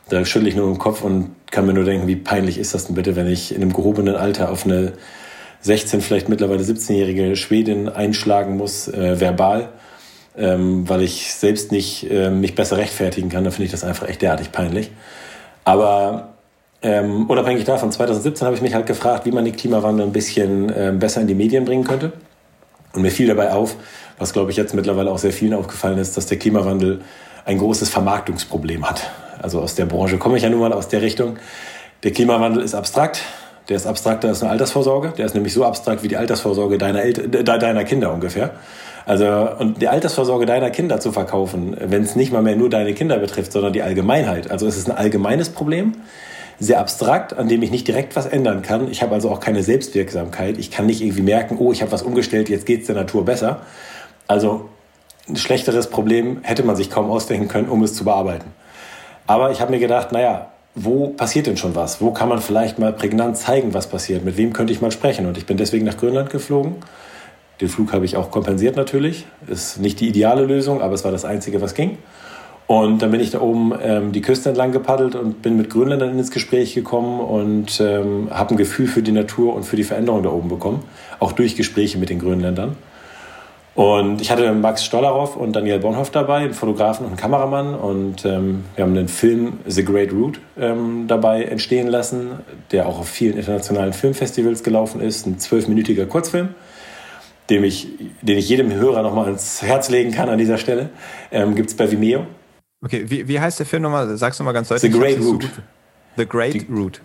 [0.08, 2.86] da schüttle ich nur im Kopf und kann mir nur denken, wie peinlich ist das
[2.86, 4.92] denn bitte, wenn ich in einem gehobenen Alter auf eine
[5.60, 9.68] 16, vielleicht mittlerweile 17-jährige Schwedin einschlagen muss, äh, verbal,
[10.36, 14.08] ähm, weil ich selbst nicht äh, mich besser rechtfertigen kann, dann finde ich das einfach
[14.08, 14.90] echt derartig peinlich.
[15.64, 16.34] Aber
[16.82, 20.70] ähm, unabhängig davon, 2017 habe ich mich halt gefragt, wie man den Klimawandel ein bisschen
[20.70, 22.12] äh, besser in die Medien bringen könnte.
[22.92, 23.76] Und mir fiel dabei auf,
[24.18, 27.02] was glaube ich jetzt mittlerweile auch sehr vielen aufgefallen ist, dass der Klimawandel
[27.44, 29.10] ein großes Vermarktungsproblem hat.
[29.42, 31.38] Also aus der Branche komme ich ja nun mal aus der Richtung.
[32.02, 33.22] Der Klimawandel ist abstrakt.
[33.68, 35.12] Der ist abstrakter als eine Altersvorsorge.
[35.16, 38.54] Der ist nämlich so abstrakt wie die Altersvorsorge deiner, El deiner Kinder ungefähr.
[39.10, 39.26] Also,
[39.58, 43.18] und die Altersvorsorge deiner Kinder zu verkaufen, wenn es nicht mal mehr nur deine Kinder
[43.18, 44.52] betrifft, sondern die Allgemeinheit.
[44.52, 45.94] Also es ist ein allgemeines Problem,
[46.60, 48.88] sehr abstrakt, an dem ich nicht direkt was ändern kann.
[48.88, 50.58] Ich habe also auch keine Selbstwirksamkeit.
[50.58, 53.24] Ich kann nicht irgendwie merken, oh, ich habe was umgestellt, jetzt geht es der Natur
[53.24, 53.62] besser.
[54.28, 54.68] Also
[55.28, 58.52] ein schlechteres Problem hätte man sich kaum ausdenken können, um es zu bearbeiten.
[59.26, 62.00] Aber ich habe mir gedacht, naja, wo passiert denn schon was?
[62.00, 64.24] Wo kann man vielleicht mal prägnant zeigen, was passiert?
[64.24, 65.26] Mit wem könnte ich mal sprechen?
[65.26, 66.76] Und ich bin deswegen nach Grönland geflogen.
[67.60, 69.26] Den Flug habe ich auch kompensiert natürlich.
[69.46, 71.98] Ist nicht die ideale Lösung, aber es war das Einzige, was ging.
[72.66, 76.16] Und dann bin ich da oben ähm, die Küste entlang gepaddelt und bin mit Grönländern
[76.16, 80.22] ins Gespräch gekommen und ähm, habe ein Gefühl für die Natur und für die Veränderung
[80.22, 80.84] da oben bekommen.
[81.18, 82.76] Auch durch Gespräche mit den Grönländern.
[83.74, 87.74] Und ich hatte Max Stollerow und Daniel Bornhoff dabei, einen Fotografen und einen Kameramann.
[87.74, 92.32] Und ähm, wir haben den Film The Great Route ähm, dabei entstehen lassen,
[92.72, 95.26] der auch auf vielen internationalen Filmfestivals gelaufen ist.
[95.26, 96.50] Ein zwölfminütiger Kurzfilm,
[97.50, 97.88] den ich,
[98.22, 100.90] den ich jedem Hörer nochmal ans Herz legen kann an dieser Stelle.
[101.30, 102.26] Ähm, Gibt es bei Vimeo.
[102.82, 104.16] Okay, wie, wie heißt der Film nochmal?
[104.16, 104.92] Sagst du mal ganz deutlich.
[104.92, 105.48] The Great Route.
[106.16, 107.00] The Great Die, Route.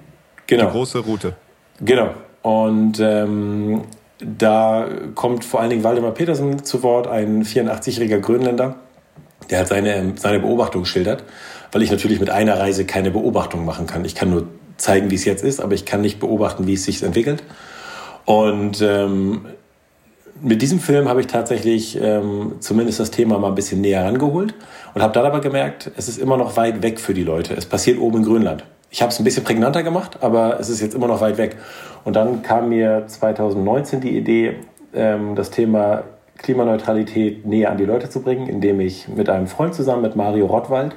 [0.48, 0.66] Genau.
[0.68, 1.36] Die große Route.
[1.82, 2.14] Genau.
[2.44, 3.82] Und ähm,
[4.20, 8.76] da kommt vor allen Dingen Waldemar Petersen zu Wort, ein 84-jähriger Grönländer,
[9.50, 11.24] der hat seine, seine Beobachtung schildert,
[11.72, 14.06] weil ich natürlich mit einer Reise keine Beobachtung machen kann.
[14.06, 16.84] Ich kann nur zeigen, wie es jetzt ist, aber ich kann nicht beobachten, wie es
[16.86, 17.44] sich entwickelt.
[18.26, 19.46] Und ähm,
[20.42, 24.54] mit diesem Film habe ich tatsächlich ähm, zumindest das Thema mal ein bisschen näher rangeholt
[24.94, 27.54] und habe dann aber gemerkt, es ist immer noch weit weg für die Leute.
[27.56, 28.66] Es passiert oben in Grönland.
[28.92, 31.58] Ich habe es ein bisschen prägnanter gemacht, aber es ist jetzt immer noch weit weg.
[32.04, 34.56] Und dann kam mir 2019 die Idee,
[34.94, 36.04] ähm, das Thema
[36.38, 40.46] Klimaneutralität näher an die Leute zu bringen, indem ich mit einem Freund zusammen, mit Mario
[40.48, 40.96] Rottwald,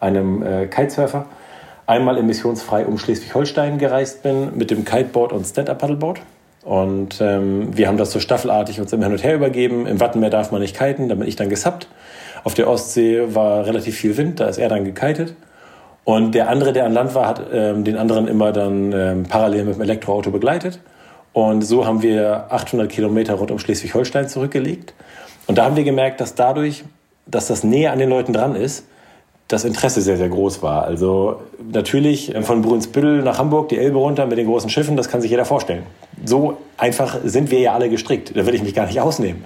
[0.00, 1.26] einem äh, Kitesurfer,
[1.86, 6.20] einmal emissionsfrei um Schleswig-Holstein gereist bin mit dem Kiteboard und Stand-Up-Paddleboard.
[6.64, 9.86] Und ähm, wir haben das so staffelartig uns immer hin und her übergeben.
[9.86, 11.88] Im Wattenmeer darf man nicht kiten, da bin ich dann gesappt.
[12.44, 15.34] Auf der Ostsee war relativ viel Wind, da ist er dann gekitet.
[16.04, 19.64] Und der andere, der an Land war, hat ähm, den anderen immer dann ähm, parallel
[19.64, 20.80] mit dem Elektroauto begleitet.
[21.32, 24.94] Und so haben wir 800 Kilometer rund um Schleswig-Holstein zurückgelegt.
[25.46, 26.84] Und da haben wir gemerkt, dass dadurch,
[27.26, 28.86] dass das näher an den Leuten dran ist,
[29.52, 30.84] das Interesse sehr, sehr groß war.
[30.84, 31.40] Also
[31.70, 35.20] natürlich äh, von Brunsbüttel nach Hamburg, die Elbe runter mit den großen Schiffen, das kann
[35.20, 35.82] sich jeder vorstellen.
[36.24, 38.36] So einfach sind wir ja alle gestrickt.
[38.36, 39.44] Da will ich mich gar nicht ausnehmen.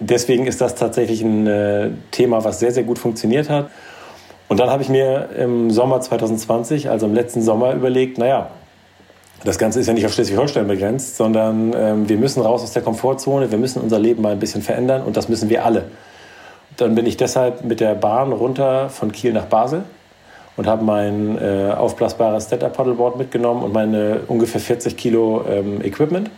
[0.00, 3.70] Deswegen ist das tatsächlich ein äh, Thema, was sehr, sehr gut funktioniert hat.
[4.48, 8.50] Und dann habe ich mir im Sommer 2020, also im letzten Sommer, überlegt, naja,
[9.44, 12.82] das Ganze ist ja nicht auf Schleswig-Holstein begrenzt, sondern ähm, wir müssen raus aus der
[12.82, 15.84] Komfortzone, wir müssen unser Leben mal ein bisschen verändern und das müssen wir alle.
[16.76, 19.84] Dann bin ich deshalb mit der Bahn runter von Kiel nach Basel
[20.56, 26.30] und habe mein äh, aufblasbares Stand-Up-Paddleboard mitgenommen und meine ungefähr 40 Kilo ähm, Equipment,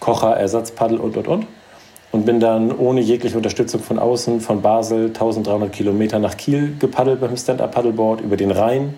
[0.00, 1.46] Kocher, Ersatzpaddel und, und, und.
[2.12, 7.20] Und bin dann ohne jegliche Unterstützung von außen von Basel 1300 Kilometer nach Kiel gepaddelt
[7.20, 8.94] beim Stand-Up-Paddleboard über den Rhein,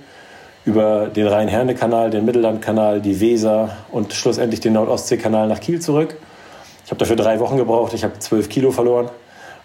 [0.65, 6.17] über den Rhein-Herne-Kanal, den Mittellandkanal, die Weser und schlussendlich den Nordostsee-Kanal nach Kiel zurück.
[6.85, 9.09] Ich habe dafür drei Wochen gebraucht, ich habe zwölf Kilo verloren.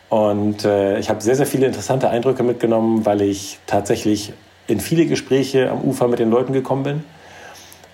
[0.10, 4.34] Und äh, ich habe sehr, sehr viele interessante Eindrücke mitgenommen, weil ich tatsächlich
[4.68, 7.04] in viele Gespräche am Ufer mit den Leuten gekommen bin.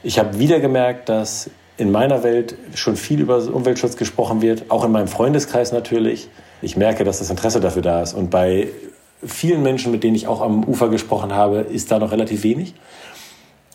[0.03, 4.83] Ich habe wieder gemerkt, dass in meiner Welt schon viel über Umweltschutz gesprochen wird, auch
[4.83, 6.27] in meinem Freundeskreis natürlich.
[6.61, 8.13] Ich merke, dass das Interesse dafür da ist.
[8.13, 8.67] Und bei
[9.23, 12.73] vielen Menschen, mit denen ich auch am Ufer gesprochen habe, ist da noch relativ wenig.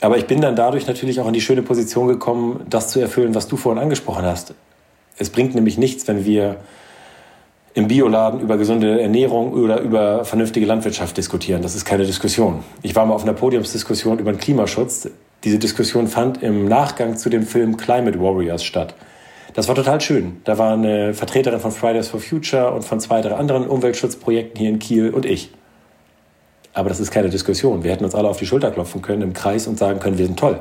[0.01, 3.35] Aber ich bin dann dadurch natürlich auch in die schöne Position gekommen, das zu erfüllen,
[3.35, 4.55] was du vorhin angesprochen hast.
[5.17, 6.57] Es bringt nämlich nichts, wenn wir
[7.75, 11.61] im Bioladen über gesunde Ernährung oder über vernünftige Landwirtschaft diskutieren.
[11.61, 12.61] Das ist keine Diskussion.
[12.83, 15.09] Ich war mal auf einer Podiumsdiskussion über den Klimaschutz.
[15.43, 18.95] Diese Diskussion fand im Nachgang zu dem Film Climate Warriors statt.
[19.55, 20.41] Das war total schön.
[20.45, 24.71] Da war eine Vertreterin von Fridays for Future und von zwei, drei anderen Umweltschutzprojekten hier
[24.71, 25.51] in Kiel und ich.
[26.75, 27.85] Aber das ist keine Diskussion.
[27.85, 30.27] Wir hätten uns alle auf die Schulter klopfen können im Kreis und sagen können, wir
[30.27, 30.61] sind toll.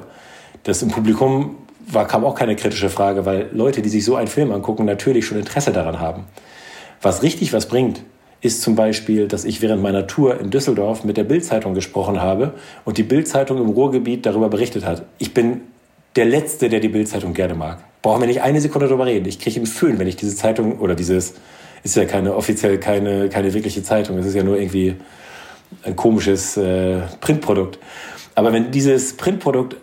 [0.63, 1.57] Das im Publikum
[1.87, 5.25] war, kam auch keine kritische Frage, weil Leute, die sich so einen Film angucken, natürlich
[5.25, 6.25] schon Interesse daran haben.
[7.03, 8.01] Was richtig was bringt,
[8.39, 12.53] ist zum Beispiel, dass ich während meiner Tour in Düsseldorf mit der Bildzeitung gesprochen habe
[12.85, 15.03] und die Bildzeitung im Ruhrgebiet darüber berichtet hat.
[15.17, 15.61] Ich bin
[16.15, 17.79] der Letzte, der die Bildzeitung gerne mag.
[18.01, 19.27] Brauchen wir nicht eine Sekunde darüber reden.
[19.27, 21.35] Ich kriege einen Föhn, wenn ich diese Zeitung oder dieses
[21.83, 24.17] ist ja keine offiziell keine keine wirkliche Zeitung.
[24.17, 24.95] Es ist ja nur irgendwie
[25.83, 27.79] ein komisches äh, Printprodukt.
[28.35, 29.75] Aber wenn dieses Printprodukt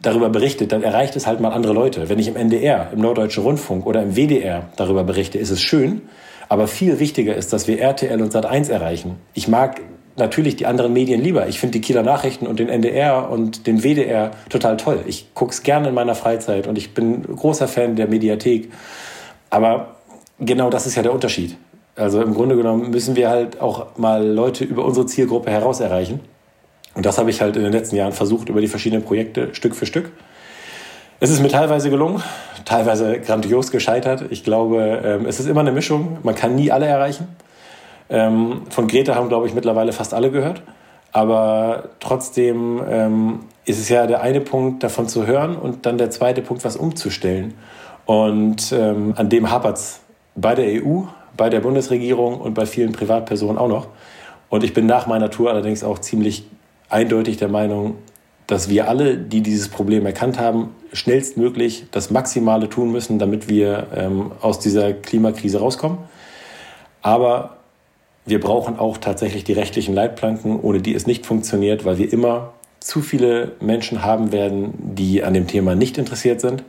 [0.00, 2.08] darüber berichtet, dann erreicht es halt mal andere Leute.
[2.08, 6.02] Wenn ich im NDR, im Norddeutschen Rundfunk oder im WDR darüber berichte, ist es schön.
[6.48, 9.16] Aber viel wichtiger ist, dass wir RTL und Sat1 erreichen.
[9.34, 9.80] Ich mag
[10.16, 11.48] natürlich die anderen Medien lieber.
[11.48, 15.00] Ich finde die Kieler Nachrichten und den NDR und den WDR total toll.
[15.06, 18.70] Ich gucke es gerne in meiner Freizeit und ich bin großer Fan der Mediathek.
[19.50, 19.96] Aber
[20.38, 21.56] genau das ist ja der Unterschied.
[21.96, 26.20] Also im Grunde genommen müssen wir halt auch mal Leute über unsere Zielgruppe heraus erreichen.
[26.94, 29.74] Und das habe ich halt in den letzten Jahren versucht über die verschiedenen Projekte Stück
[29.74, 30.12] für Stück.
[31.22, 32.20] Es ist mir teilweise gelungen,
[32.64, 34.24] teilweise grandios gescheitert.
[34.30, 36.18] Ich glaube, ähm, es ist immer eine Mischung.
[36.24, 37.28] Man kann nie alle erreichen.
[38.10, 40.64] Ähm, von Greta haben, glaube ich, mittlerweile fast alle gehört.
[41.12, 46.10] Aber trotzdem ähm, ist es ja der eine Punkt, davon zu hören und dann der
[46.10, 47.54] zweite Punkt, was umzustellen.
[48.04, 50.00] Und an dem hapert es
[50.34, 51.02] bei der EU,
[51.36, 53.86] bei der Bundesregierung und bei vielen Privatpersonen auch noch.
[54.48, 56.44] Und ich bin nach meiner Tour allerdings auch ziemlich
[56.88, 57.98] eindeutig der Meinung,
[58.46, 63.88] dass wir alle, die dieses Problem erkannt haben, schnellstmöglich das Maximale tun müssen, damit wir
[63.94, 65.98] ähm, aus dieser Klimakrise rauskommen.
[67.00, 67.56] Aber
[68.24, 72.52] wir brauchen auch tatsächlich die rechtlichen Leitplanken, ohne die es nicht funktioniert, weil wir immer
[72.78, 76.62] zu viele Menschen haben werden, die an dem Thema nicht interessiert sind.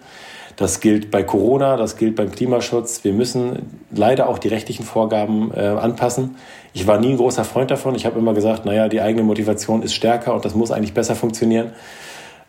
[0.55, 3.03] Das gilt bei Corona, das gilt beim Klimaschutz.
[3.03, 6.35] Wir müssen leider auch die rechtlichen Vorgaben äh, anpassen.
[6.73, 7.95] Ich war nie ein großer Freund davon.
[7.95, 11.15] Ich habe immer gesagt, naja, die eigene Motivation ist stärker und das muss eigentlich besser
[11.15, 11.73] funktionieren.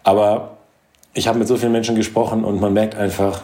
[0.02, 0.58] Aber
[1.14, 3.42] ich habe mit so vielen Menschen gesprochen und man merkt einfach,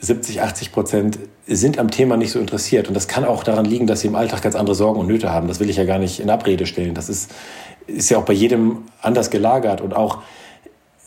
[0.00, 2.88] 70, 80 Prozent sind am Thema nicht so interessiert.
[2.88, 5.32] Und das kann auch daran liegen, dass sie im Alltag ganz andere Sorgen und Nöte
[5.32, 5.48] haben.
[5.48, 6.94] Das will ich ja gar nicht in Abrede stellen.
[6.94, 7.32] Das ist,
[7.86, 9.80] ist ja auch bei jedem anders gelagert.
[9.80, 10.18] Und auch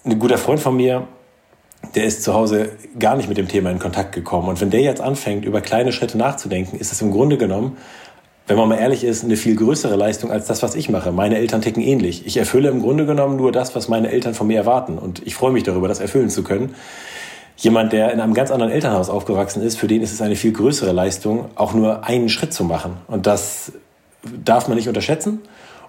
[0.06, 1.08] ein guter Freund von mir,
[1.96, 2.70] der ist zu Hause
[3.00, 4.50] gar nicht mit dem Thema in Kontakt gekommen.
[4.50, 7.78] Und wenn der jetzt anfängt, über kleine Schritte nachzudenken, ist es im Grunde genommen,
[8.48, 11.12] wenn man mal ehrlich ist, eine viel größere Leistung als das, was ich mache.
[11.12, 12.26] Meine Eltern ticken ähnlich.
[12.26, 14.98] Ich erfülle im Grunde genommen nur das, was meine Eltern von mir erwarten.
[14.98, 16.74] Und ich freue mich darüber, das erfüllen zu können.
[17.58, 20.54] Jemand, der in einem ganz anderen Elternhaus aufgewachsen ist, für den ist es eine viel
[20.54, 22.94] größere Leistung, auch nur einen Schritt zu machen.
[23.08, 23.74] Und das
[24.46, 25.42] darf man nicht unterschätzen.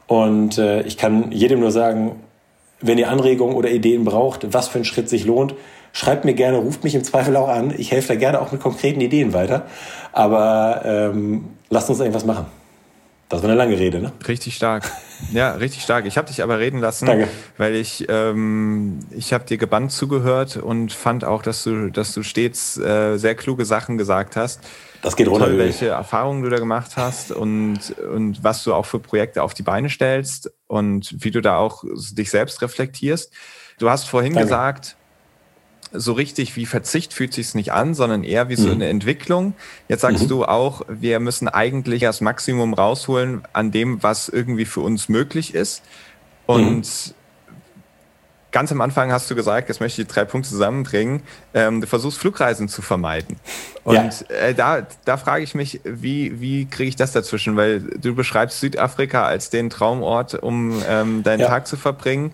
[0.09, 2.17] Und äh, ich kann jedem nur sagen,
[2.81, 5.55] wenn ihr Anregungen oder Ideen braucht, was für ein Schritt sich lohnt,
[5.93, 7.75] schreibt mir gerne, ruft mich im Zweifel auch an.
[7.77, 9.67] Ich helfe da gerne auch mit konkreten Ideen weiter.
[10.13, 12.47] Aber ähm, lasst uns irgendwas machen.
[13.29, 14.13] Das war eine lange Rede, ne?
[14.27, 14.91] Richtig stark.
[15.33, 16.07] Ja, richtig stark.
[16.07, 17.29] Ich habe dich aber reden lassen, Danke.
[17.59, 22.23] weil ich ähm, ich habe dir gebannt zugehört und fand auch, dass du dass du
[22.23, 24.61] stets äh, sehr kluge Sachen gesagt hast.
[25.03, 25.47] Das geht runter.
[25.47, 29.53] Toll, welche Erfahrungen du da gemacht hast und und was du auch für Projekte auf
[29.53, 33.31] die Beine stellst und wie du da auch dich selbst reflektierst.
[33.79, 34.47] Du hast vorhin Danke.
[34.47, 34.97] gesagt,
[35.93, 38.75] so richtig wie Verzicht fühlt sich's nicht an, sondern eher wie so Mhm.
[38.75, 39.55] eine Entwicklung.
[39.89, 40.29] Jetzt sagst Mhm.
[40.29, 45.55] du auch, wir müssen eigentlich das Maximum rausholen an dem, was irgendwie für uns möglich
[45.55, 45.83] ist.
[46.47, 47.15] Und Mhm.
[48.51, 51.23] ganz am Anfang hast du gesagt, jetzt möchte ich die drei Punkte zusammenbringen,
[51.53, 53.37] ähm, du versuchst Flugreisen zu vermeiden.
[53.85, 54.11] Und Ja.
[54.35, 57.57] äh, da, da frage ich mich, wie, wie kriege ich das dazwischen?
[57.57, 61.49] Weil du beschreibst Südafrika als den Traumort, um ähm, deinen Ja.
[61.49, 62.33] Tag zu verbringen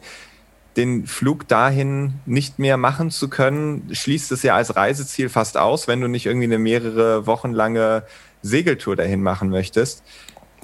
[0.76, 5.86] den Flug dahin nicht mehr machen zu können, schließt es ja als Reiseziel fast aus,
[5.88, 8.02] wenn du nicht irgendwie eine mehrere Wochen lange
[8.42, 10.02] Segeltour dahin machen möchtest.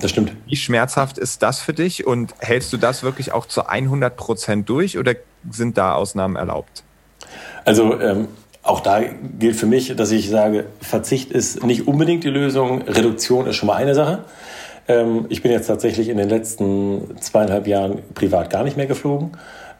[0.00, 0.32] Das stimmt.
[0.46, 4.68] Wie schmerzhaft ist das für dich und hältst du das wirklich auch zu 100 Prozent
[4.68, 5.14] durch oder
[5.50, 6.82] sind da Ausnahmen erlaubt?
[7.64, 8.28] Also ähm,
[8.62, 9.00] auch da
[9.38, 12.82] gilt für mich, dass ich sage, Verzicht ist nicht unbedingt die Lösung.
[12.82, 14.24] Reduktion ist schon mal eine Sache.
[14.88, 19.32] Ähm, ich bin jetzt tatsächlich in den letzten zweieinhalb Jahren privat gar nicht mehr geflogen.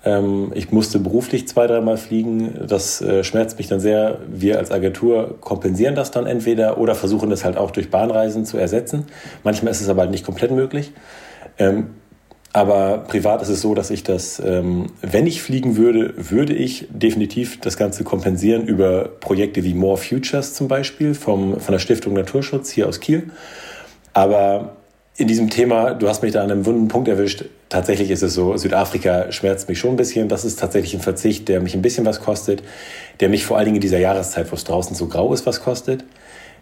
[0.04, 2.66] Ähm, ich musste beruflich zwei, dreimal fliegen.
[2.66, 4.18] Das äh, schmerzt mich dann sehr.
[4.28, 8.56] Wir als Agentur kompensieren das dann entweder oder versuchen das halt auch durch Bahnreisen zu
[8.56, 9.06] ersetzen.
[9.44, 10.92] Manchmal ist es aber halt nicht komplett möglich.
[11.58, 11.90] Ähm,
[12.52, 16.88] aber privat ist es so, dass ich das, ähm, wenn ich fliegen würde, würde ich
[16.90, 22.14] definitiv das Ganze kompensieren über Projekte wie More Futures zum Beispiel vom, von der Stiftung
[22.14, 23.30] Naturschutz hier aus Kiel.
[24.14, 24.76] Aber
[25.16, 27.44] in diesem Thema, du hast mich da an einem wunden Punkt erwischt.
[27.70, 30.28] Tatsächlich ist es so, Südafrika schmerzt mich schon ein bisschen.
[30.28, 32.64] Das ist tatsächlich ein Verzicht, der mich ein bisschen was kostet,
[33.20, 35.62] der mich vor allen Dingen in dieser Jahreszeit, wo es draußen so grau ist, was
[35.62, 36.04] kostet.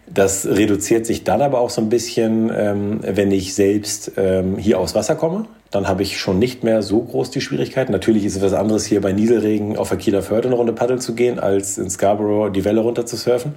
[0.07, 4.79] Das reduziert sich dann aber auch so ein bisschen, ähm, wenn ich selbst ähm, hier
[4.79, 5.47] aufs Wasser komme.
[5.71, 7.91] Dann habe ich schon nicht mehr so groß die Schwierigkeiten.
[7.91, 11.01] Natürlich ist es was anderes, hier bei Nieselregen auf der Kieler Förde eine Runde paddeln
[11.01, 13.53] zu gehen, als in Scarborough die Welle runter zu surfen.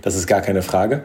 [0.00, 1.04] Das ist gar keine Frage.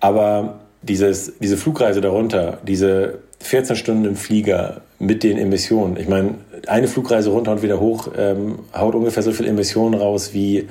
[0.00, 5.96] Aber dieses, diese Flugreise darunter, diese 14 Stunden im Flieger mit den Emissionen.
[5.96, 6.34] Ich meine,
[6.66, 10.68] eine Flugreise runter und wieder hoch ähm, haut ungefähr so viel Emissionen raus, wie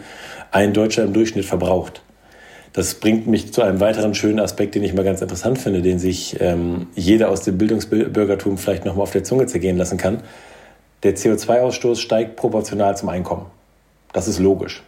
[0.52, 2.02] ein Deutscher im Durchschnitt verbraucht.
[2.74, 5.98] Das bringt mich zu einem weiteren schönen Aspekt, den ich mal ganz interessant finde, den
[5.98, 10.22] sich ähm, jeder aus dem Bildungsbürgertum vielleicht nochmal auf der Zunge zergehen lassen kann.
[11.02, 13.48] Der CO2-Ausstoß steigt proportional zum Einkommen.
[14.14, 14.84] Das ist logisch.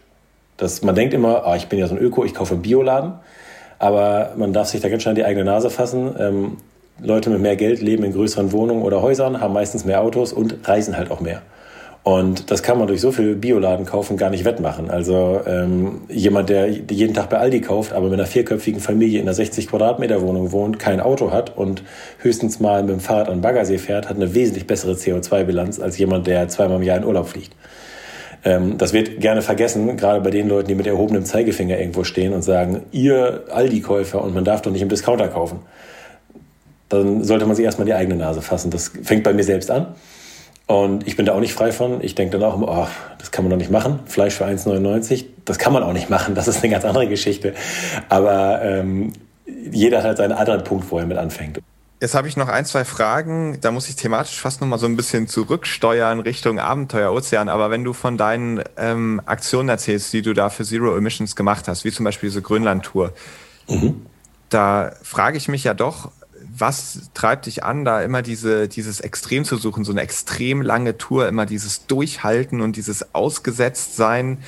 [0.56, 3.14] Das, man denkt immer, ah, ich bin ja so ein Öko, ich kaufe Bioladen.
[3.80, 6.14] Aber man darf sich da ganz schnell die eigene Nase fassen.
[6.16, 6.56] Ähm,
[7.00, 10.68] Leute mit mehr Geld leben in größeren Wohnungen oder Häusern, haben meistens mehr Autos und
[10.68, 11.42] reisen halt auch mehr.
[12.04, 14.90] Und das kann man durch so viel Bioladen kaufen gar nicht wettmachen.
[14.90, 19.26] Also ähm, jemand, der jeden Tag bei Aldi kauft, aber mit einer vierköpfigen Familie in
[19.26, 21.84] einer 60 Quadratmeter Wohnung wohnt, kein Auto hat und
[22.18, 25.96] höchstens mal mit dem Fahrrad an den Baggersee fährt, hat eine wesentlich bessere CO2-Bilanz als
[25.96, 27.54] jemand, der zweimal im Jahr in Urlaub fliegt.
[28.44, 32.32] Ähm, das wird gerne vergessen, gerade bei den Leuten, die mit erhobenem Zeigefinger irgendwo stehen
[32.32, 35.60] und sagen, ihr Aldi-Käufer und man darf doch nicht im Discounter kaufen.
[36.92, 38.70] Dann sollte man sich erstmal die eigene Nase fassen.
[38.70, 39.94] Das fängt bei mir selbst an.
[40.66, 42.02] Und ich bin da auch nicht frei von.
[42.04, 42.86] Ich denke dann auch immer, oh,
[43.18, 44.00] das kann man doch nicht machen.
[44.06, 46.34] Fleisch für 1,99, das kann man auch nicht machen.
[46.34, 47.54] Das ist eine ganz andere Geschichte.
[48.10, 49.12] Aber ähm,
[49.70, 51.60] jeder hat halt seinen anderen Punkt, wo er mit anfängt.
[52.00, 53.58] Jetzt habe ich noch ein, zwei Fragen.
[53.60, 57.48] Da muss ich thematisch fast noch mal so ein bisschen zurücksteuern Richtung Abenteuer Ozean.
[57.48, 61.68] Aber wenn du von deinen ähm, Aktionen erzählst, die du da für Zero Emissions gemacht
[61.68, 63.12] hast, wie zum Beispiel diese Grönland-Tour,
[63.68, 64.04] Mhm.
[64.48, 66.10] da frage ich mich ja doch,
[66.58, 70.98] was treibt dich an, da immer diese, dieses Extrem zu suchen, so eine extrem lange
[70.98, 74.38] Tour, immer dieses Durchhalten und dieses Ausgesetztsein.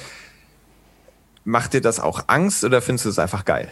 [1.44, 3.68] Macht dir das auch Angst oder findest du es einfach geil?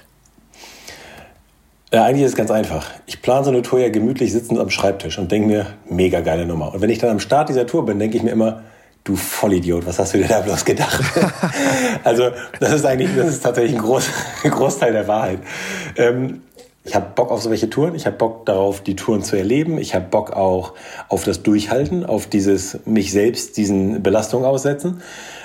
[1.93, 2.87] Ja, eigentlich ist es ganz einfach.
[3.07, 6.47] Ich plane so eine Tour ja gemütlich sitzend am Schreibtisch und denke mir, mega geile
[6.47, 6.72] Nummer.
[6.72, 8.62] Und wenn ich dann am Start dieser Tour bin, denke ich mir immer,
[9.05, 11.03] du Vollidiot, was hast du dir da bloß gedacht?
[12.05, 12.30] also
[12.61, 14.09] das ist eigentlich, das ist tatsächlich ein, Groß,
[14.45, 15.41] ein Großteil der Wahrheit.
[15.97, 16.43] Ähm,
[16.85, 17.95] Ich habe Bock auf solche Touren.
[17.95, 19.78] Ich habe Bock darauf, die Touren zu erleben.
[19.78, 20.74] Ich habe Bock auch
[21.09, 25.01] auf das Durchhalten, auf dieses mich selbst diesen Belastungen aussetzen.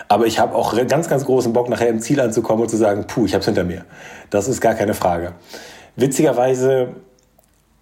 [0.07, 3.05] Aber ich habe auch ganz, ganz großen Bock, nachher im Ziel anzukommen und zu sagen,
[3.07, 3.85] puh, ich habe es hinter mir.
[4.31, 5.33] Das ist gar keine Frage.
[5.95, 6.95] Witzigerweise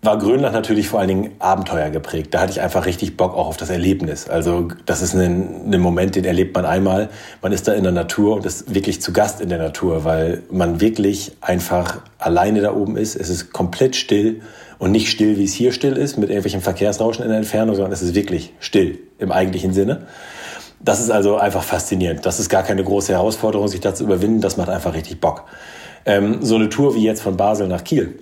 [0.05, 2.33] war Grönland natürlich vor allen Dingen Abenteuer geprägt.
[2.33, 4.29] Da hatte ich einfach richtig Bock auch auf das Erlebnis.
[4.29, 7.09] Also das ist ein, ein, Moment, den erlebt man einmal.
[7.41, 10.43] Man ist da in der Natur und ist wirklich zu Gast in der Natur, weil
[10.49, 13.15] man wirklich einfach alleine da oben ist.
[13.15, 14.41] Es ist komplett still
[14.77, 17.91] und nicht still, wie es hier still ist, mit irgendwelchen Verkehrsrauschen in der Entfernung, sondern
[17.91, 20.07] es ist wirklich still im eigentlichen Sinne.
[20.79, 22.25] Das ist also einfach faszinierend.
[22.25, 24.41] Das ist gar keine große Herausforderung, sich da zu überwinden.
[24.41, 25.45] Das macht einfach richtig Bock.
[26.05, 28.19] Ähm, so eine Tour wie jetzt von Basel nach Kiel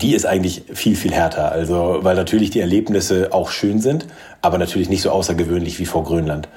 [0.00, 1.52] die ist eigentlich viel, viel härter.
[1.52, 4.06] Also, weil natürlich die Erlebnisse auch schön sind,
[4.42, 6.48] aber natürlich nicht so außergewöhnlich wie vor Grönland.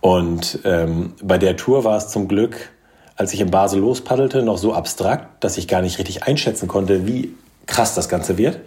[0.00, 2.70] Und ähm, bei der Tour war es zum Glück,
[3.16, 7.06] als ich in Basel lospaddelte, noch so abstrakt, dass ich gar nicht richtig einschätzen konnte,
[7.06, 7.34] wie
[7.66, 8.60] krass das Ganze wird.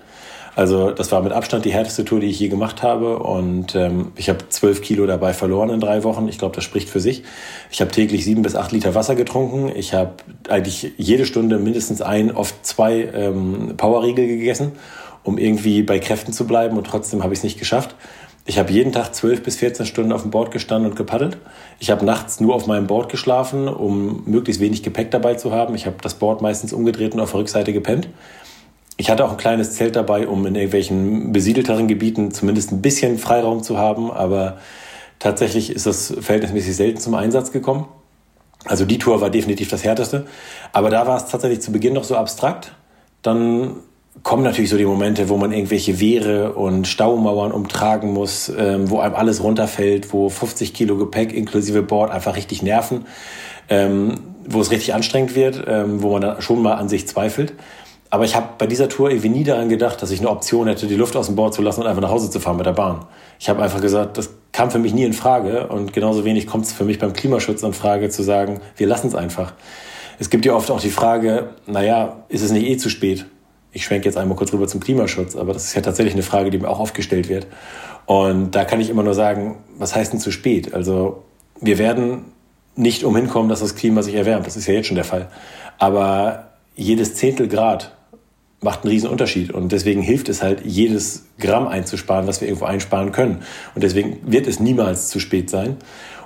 [0.60, 3.20] Also das war mit Abstand die härteste Tour, die ich je gemacht habe.
[3.20, 6.28] Und ähm, ich habe zwölf Kilo dabei verloren in drei Wochen.
[6.28, 7.24] Ich glaube, das spricht für sich.
[7.72, 9.72] Ich habe täglich sieben bis acht Liter Wasser getrunken.
[9.74, 10.16] Ich habe
[10.50, 14.74] eigentlich jede Stunde mindestens ein, oft zwei ähm, Powerriegel gegessen,
[15.24, 16.78] um irgendwie bei Kräften zu bleiben.
[16.78, 17.96] Und trotzdem habe ich es nicht geschafft.
[18.46, 21.38] Ich habe jeden Tag zwölf bis 14 Stunden auf dem Board gestanden und gepaddelt.
[21.80, 25.74] Ich habe nachts nur auf meinem Board geschlafen, um möglichst wenig Gepäck dabei zu haben.
[25.76, 28.10] Ich habe das Board meistens umgedreht und auf der Rückseite gepennt.
[29.00, 33.18] Ich hatte auch ein kleines Zelt dabei, um in irgendwelchen besiedelteren Gebieten zumindest ein bisschen
[33.18, 34.58] Freiraum zu haben, aber
[35.20, 37.86] tatsächlich ist das verhältnismäßig selten zum Einsatz gekommen.
[38.66, 40.26] Also die Tour war definitiv das härteste,
[40.74, 42.74] aber da war es tatsächlich zu Beginn noch so abstrakt.
[43.22, 43.78] Dann
[44.24, 49.00] kommen natürlich so die Momente, wo man irgendwelche Wehre und Staumauern umtragen muss, ähm, wo
[49.00, 53.06] einem alles runterfällt, wo 50 Kilo Gepäck inklusive Bord einfach richtig nerven,
[53.70, 57.54] ähm, wo es richtig anstrengend wird, ähm, wo man dann schon mal an sich zweifelt.
[58.12, 60.88] Aber ich habe bei dieser Tour irgendwie nie daran gedacht, dass ich eine Option hätte,
[60.88, 62.74] die Luft aus dem Bord zu lassen und einfach nach Hause zu fahren mit der
[62.74, 63.06] Bahn.
[63.40, 66.66] Ich habe einfach gesagt, das kam für mich nie in Frage und genauso wenig kommt
[66.66, 69.54] es für mich beim Klimaschutz in Frage zu sagen, wir lassen es einfach.
[70.18, 73.26] Es gibt ja oft auch die Frage, naja, ist es nicht eh zu spät?
[73.72, 76.50] Ich schwenke jetzt einmal kurz rüber zum Klimaschutz, aber das ist ja tatsächlich eine Frage,
[76.50, 77.46] die mir auch oft gestellt wird.
[78.08, 80.74] Und da kann ich immer nur sagen, was heißt denn zu spät?
[80.74, 81.24] Also
[81.62, 82.26] wir werden
[82.76, 84.48] nicht umhin kommen, dass das Klima sich erwärmt.
[84.48, 85.28] Das ist ja jetzt schon der Fall.
[85.78, 87.96] Aber jedes Zehntel Grad
[88.62, 89.52] macht einen riesen Unterschied.
[89.52, 93.44] Und deswegen hilft es halt, jedes Gramm einzusparen, was wir irgendwo einsparen können.
[93.76, 95.78] Und deswegen wird es niemals zu spät sein.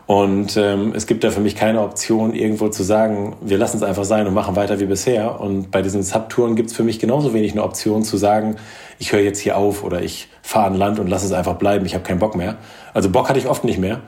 [0.05, 3.83] Und ähm, es gibt da für mich keine Option, irgendwo zu sagen, wir lassen es
[3.83, 5.39] einfach sein und machen weiter wie bisher.
[5.39, 8.57] Und bei diesen Subtouren gibt es für mich genauso wenig eine Option zu sagen,
[8.99, 11.85] ich höre jetzt hier auf oder ich fahre an Land und lasse es einfach bleiben,
[11.85, 12.57] ich habe keinen Bock mehr.
[12.93, 14.01] Also Bock hatte ich oft nicht mehr.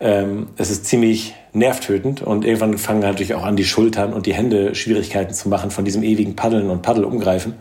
[0.00, 4.32] Ähm, es ist ziemlich nervtötend und irgendwann fangen natürlich auch an, die Schultern und die
[4.34, 7.54] Hände Schwierigkeiten zu machen von diesem ewigen Paddeln und Paddelumgreifen.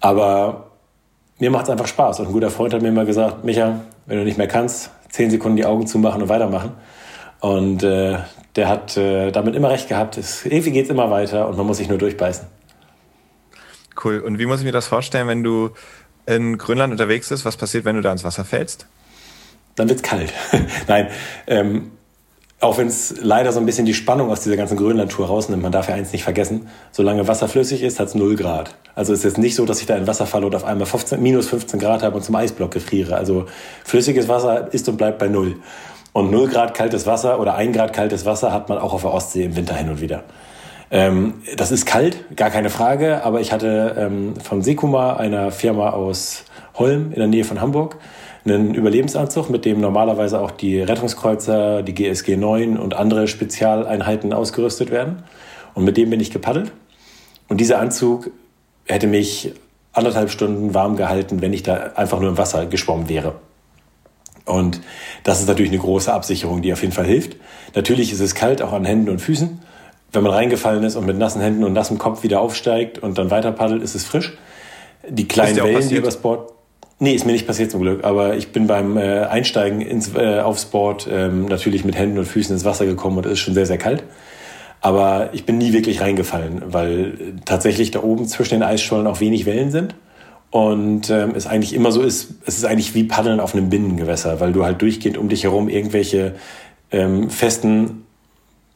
[0.00, 0.70] Aber
[1.38, 2.20] mir macht es einfach Spaß.
[2.20, 5.30] Und ein guter Freund hat mir immer gesagt, Micha, wenn du nicht mehr kannst, zehn
[5.30, 6.72] Sekunden die Augen zumachen und weitermachen.
[7.40, 8.18] Und äh,
[8.56, 10.16] der hat äh, damit immer recht gehabt.
[10.16, 12.46] Es, irgendwie geht es immer weiter und man muss sich nur durchbeißen.
[14.02, 14.20] Cool.
[14.20, 15.70] Und wie muss ich mir das vorstellen, wenn du
[16.26, 17.44] in Grönland unterwegs bist?
[17.44, 18.86] Was passiert, wenn du da ins Wasser fällst?
[19.76, 20.32] Dann wird es kalt.
[20.88, 21.08] Nein,
[21.46, 21.90] ähm,
[22.60, 25.72] auch wenn es leider so ein bisschen die Spannung aus dieser ganzen Grönland-Tour rausnimmt, man
[25.72, 28.74] darf ja eins nicht vergessen, solange Wasser flüssig ist, hat es 0 Grad.
[28.94, 30.86] Also es ist jetzt nicht so, dass ich da in Wasser falle und auf einmal
[30.86, 33.16] 15, minus 15 Grad habe und zum Eisblock gefriere.
[33.16, 33.46] Also
[33.84, 35.56] flüssiges Wasser ist und bleibt bei 0.
[36.14, 39.12] Und 0 Grad kaltes Wasser oder 1 Grad kaltes Wasser hat man auch auf der
[39.12, 40.22] Ostsee im Winter hin und wieder.
[40.90, 45.90] Ähm, das ist kalt, gar keine Frage, aber ich hatte ähm, von Sekuma, einer Firma
[45.90, 46.44] aus
[46.76, 47.96] Holm in der Nähe von Hamburg,
[48.44, 54.90] einen Überlebensanzug, mit dem normalerweise auch die Rettungskreuzer, die GSG 9 und andere Spezialeinheiten ausgerüstet
[54.90, 55.24] werden.
[55.74, 56.72] Und mit dem bin ich gepaddelt.
[57.48, 58.30] Und dieser Anzug
[58.86, 59.52] hätte mich
[59.92, 63.36] anderthalb Stunden warm gehalten, wenn ich da einfach nur im Wasser geschwommen wäre.
[64.44, 64.80] Und
[65.22, 67.36] das ist natürlich eine große Absicherung, die auf jeden Fall hilft.
[67.74, 69.60] Natürlich ist es kalt, auch an Händen und Füßen.
[70.12, 73.30] Wenn man reingefallen ist und mit nassen Händen und nassem Kopf wieder aufsteigt und dann
[73.30, 74.36] weiter paddelt, ist es frisch.
[75.08, 76.52] Die kleinen Wellen, die übers Board,
[77.00, 78.04] Nee, ist mir nicht passiert zum Glück.
[78.04, 82.26] Aber ich bin beim äh, Einsteigen ins, äh, aufs Board ähm, natürlich mit Händen und
[82.26, 84.04] Füßen ins Wasser gekommen und es ist schon sehr, sehr kalt.
[84.80, 89.46] Aber ich bin nie wirklich reingefallen, weil tatsächlich da oben zwischen den Eisschollen auch wenig
[89.46, 89.94] Wellen sind.
[90.50, 94.38] Und ähm, es eigentlich immer so ist, es ist eigentlich wie Paddeln auf einem Binnengewässer,
[94.38, 96.34] weil du halt durchgehend um dich herum irgendwelche
[96.92, 98.04] ähm, festen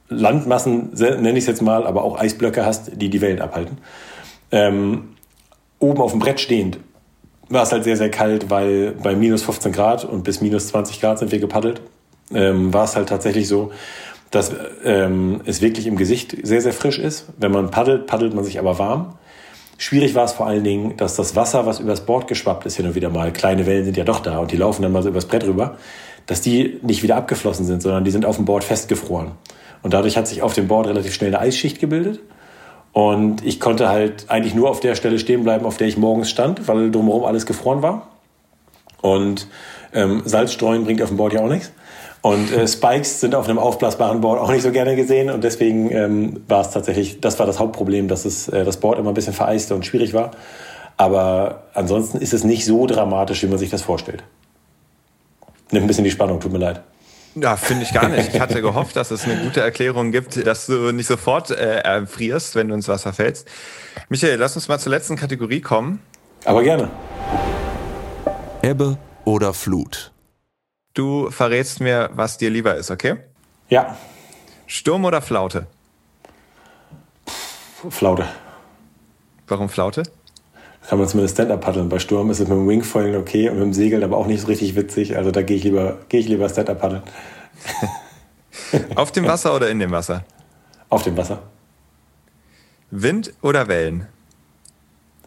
[0.08, 3.78] Landmassen, nenne ich es jetzt mal, aber auch Eisblöcke hast, die die Wellen abhalten.
[4.50, 5.10] Ähm,
[5.78, 6.78] oben auf dem Brett stehend
[7.49, 11.01] war es halt sehr, sehr kalt, weil bei minus 15 Grad und bis minus 20
[11.01, 11.80] Grad sind wir gepaddelt.
[12.32, 13.70] Ähm, war es halt tatsächlich so,
[14.30, 14.53] dass
[14.84, 17.26] ähm, es wirklich im Gesicht sehr, sehr frisch ist.
[17.38, 19.14] Wenn man paddelt, paddelt man sich aber warm.
[19.78, 22.86] Schwierig war es vor allen Dingen, dass das Wasser, was übers Board geschwappt ist, hin
[22.86, 25.09] und wieder mal, kleine Wellen sind ja doch da und die laufen dann mal so
[25.09, 25.76] übers Brett rüber,
[26.26, 29.30] dass die nicht wieder abgeflossen sind, sondern die sind auf dem Board festgefroren.
[29.82, 32.20] Und dadurch hat sich auf dem Board relativ schnell eine Eisschicht gebildet.
[32.99, 36.28] Und ich konnte halt eigentlich nur auf der Stelle stehen bleiben, auf der ich morgens
[36.30, 38.09] stand, weil drumherum alles gefroren war.
[39.01, 39.46] Und
[39.94, 41.70] ähm, Salz streuen bringt auf dem Board ja auch nichts.
[42.22, 45.30] Und äh, Spikes sind auf einem aufblasbaren Board auch nicht so gerne gesehen.
[45.30, 48.99] Und deswegen ähm, war es tatsächlich, das war das Hauptproblem, dass es, äh, das Board
[48.99, 50.32] immer ein bisschen vereiste und schwierig war.
[50.96, 54.24] Aber ansonsten ist es nicht so dramatisch, wie man sich das vorstellt.
[55.70, 56.82] Nimmt ein bisschen die Spannung, tut mir leid.
[57.34, 58.34] Ja, finde ich gar nicht.
[58.34, 62.54] Ich hatte gehofft, dass es eine gute Erklärung gibt, dass du nicht sofort äh, erfrierst,
[62.54, 63.48] wenn du ins Wasser fällst.
[64.08, 66.00] Michael, lass uns mal zur letzten Kategorie kommen.
[66.44, 66.90] Aber gerne.
[68.62, 70.12] Ebbe oder Flut?
[70.94, 73.18] Du verrätst mir, was dir lieber ist, okay?
[73.68, 73.96] Ja.
[74.66, 75.66] Sturm oder Flaute?
[77.90, 78.26] Flaute.
[79.46, 80.02] Warum Flaute?
[80.89, 81.91] Kann man zumindest Stand-up paddeln.
[81.91, 84.41] Bei Sturm ist es mit dem Wingfoiling okay und mit dem Segeln aber auch nicht
[84.41, 85.18] so richtig witzig.
[85.18, 87.03] Also da gehe ich lieber, gehe ich lieber Stand-up paddeln.
[88.95, 90.24] Auf dem Wasser oder in dem Wasser?
[90.89, 91.43] Auf dem Wasser.
[92.91, 94.07] Wind oder Wellen?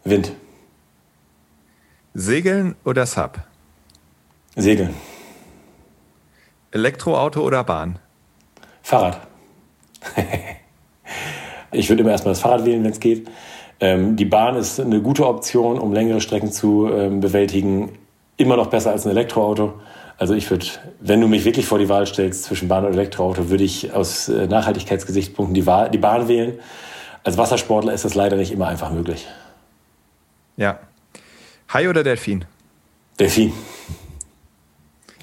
[0.02, 0.32] Wind.
[2.12, 3.38] Segeln oder Sub?
[4.56, 4.94] Segeln.
[6.72, 8.00] Elektroauto oder Bahn?
[8.82, 9.20] Fahrrad.
[11.70, 13.28] ich würde immer erstmal das Fahrrad wählen, wenn es geht.
[13.82, 17.98] Ähm, die Bahn ist eine gute Option, um längere Strecken zu ähm, bewältigen.
[18.36, 19.74] Immer noch besser als ein Elektroauto.
[20.18, 20.66] Also ich würde,
[21.00, 24.28] wenn du mich wirklich vor die Wahl stellst zwischen Bahn und Elektroauto, würde ich aus
[24.28, 26.60] äh, Nachhaltigkeitsgesichtspunkten die, Wahl, die Bahn wählen.
[27.24, 29.26] Als Wassersportler ist das leider nicht immer einfach möglich.
[30.56, 30.78] Ja.
[31.72, 32.44] Hai oder Delfin?
[33.18, 33.52] Delfin.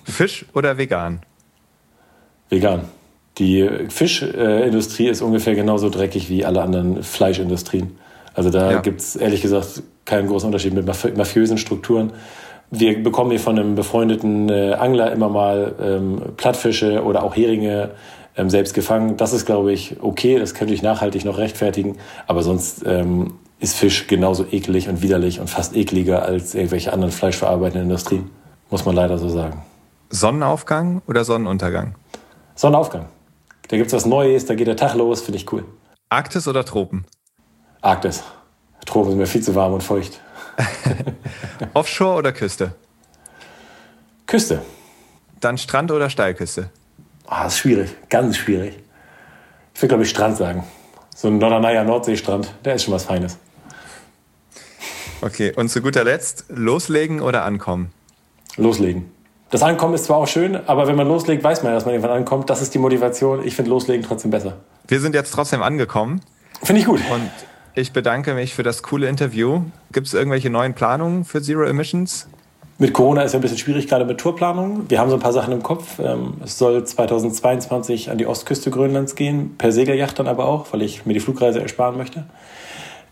[0.03, 1.21] Fisch oder vegan?
[2.49, 2.89] Vegan.
[3.37, 7.97] Die Fischindustrie ist ungefähr genauso dreckig wie alle anderen Fleischindustrien.
[8.33, 8.79] Also da ja.
[8.81, 12.13] gibt es ehrlich gesagt keinen großen Unterschied mit mafiösen Strukturen.
[12.71, 17.91] Wir bekommen hier von einem befreundeten äh, Angler immer mal ähm, Plattfische oder auch Heringe
[18.37, 19.17] ähm, selbst gefangen.
[19.17, 20.37] Das ist, glaube ich, okay.
[20.39, 21.97] Das könnte ich nachhaltig noch rechtfertigen.
[22.27, 27.11] Aber sonst ähm, ist Fisch genauso eklig und widerlich und fast ekliger als irgendwelche anderen
[27.11, 28.29] fleischverarbeitenden Industrien.
[28.69, 29.63] Muss man leider so sagen.
[30.09, 31.95] Sonnenaufgang oder Sonnenuntergang?
[32.55, 33.05] Sonnenaufgang.
[33.67, 35.65] Da gibt es was Neues, da geht der Tag los, finde ich cool.
[36.09, 37.05] Arktis oder Tropen?
[37.81, 38.23] Arktis.
[38.85, 40.19] Tropen sind mir viel zu warm und feucht.
[41.73, 42.73] Offshore oder Küste?
[44.25, 44.61] Küste.
[45.39, 46.69] Dann Strand oder Steilküste?
[47.27, 48.79] Ah, ist schwierig, ganz schwierig.
[49.73, 50.63] Ich würde, glaube ich, Strand sagen.
[51.15, 53.37] So ein Norderneier Nordseestrand, der ist schon was Feines.
[55.21, 57.91] Okay, und zu guter Letzt, loslegen oder ankommen?
[58.57, 59.11] Loslegen.
[59.51, 62.17] Das Ankommen ist zwar auch schön, aber wenn man loslegt, weiß man, dass man irgendwann
[62.17, 62.49] ankommt.
[62.49, 63.43] Das ist die Motivation.
[63.45, 64.57] Ich finde Loslegen trotzdem besser.
[64.87, 66.21] Wir sind jetzt trotzdem angekommen.
[66.61, 67.01] Finde ich gut.
[67.11, 67.31] Und
[67.75, 69.61] ich bedanke mich für das coole Interview.
[69.91, 72.27] Gibt es irgendwelche neuen Planungen für Zero Emissions?
[72.77, 74.89] Mit Corona ist ja ein bisschen schwierig, gerade mit Tourplanung.
[74.89, 75.99] Wir haben so ein paar Sachen im Kopf.
[75.99, 80.81] Ähm, es soll 2022 an die Ostküste Grönlands gehen, per Segelyacht dann aber auch, weil
[80.81, 82.25] ich mir die Flugreise ersparen möchte.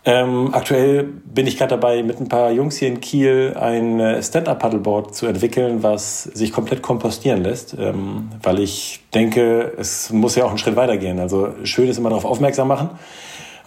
[0.06, 4.22] Ähm, aktuell bin ich gerade dabei, mit ein paar Jungs hier in Kiel ein äh,
[4.22, 10.46] Stand-Up-Paddleboard zu entwickeln, was sich komplett kompostieren lässt, ähm, weil ich denke, es muss ja
[10.46, 11.18] auch einen Schritt weitergehen.
[11.18, 12.90] Also schön ist immer darauf aufmerksam machen.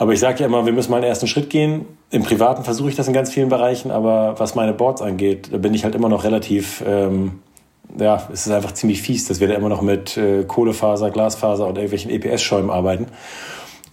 [0.02, 1.86] Aber ich sage ja immer, wir müssen mal einen ersten Schritt gehen.
[2.10, 5.60] Im Privaten versuche ich das in ganz vielen Bereichen, aber was meine Boards angeht, da
[5.60, 7.34] bin ich halt immer noch relativ, ähm,
[8.00, 11.68] ja, es ist einfach ziemlich fies, dass wir da immer noch mit äh, Kohlefaser, Glasfaser
[11.68, 13.10] und irgendwelchen EPS-Schäumen arbeiten.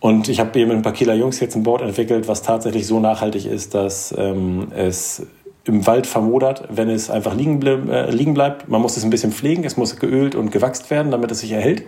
[0.01, 2.87] Und ich habe hier mit ein paar Kieler Jungs jetzt ein Board entwickelt, was tatsächlich
[2.87, 5.27] so nachhaltig ist, dass ähm, es
[5.67, 8.67] im Wald vermodert, wenn es einfach liegen, äh, liegen bleibt.
[8.67, 11.53] Man muss es ein bisschen pflegen, es muss geölt und gewachst werden, damit es sich
[11.53, 11.83] erhält.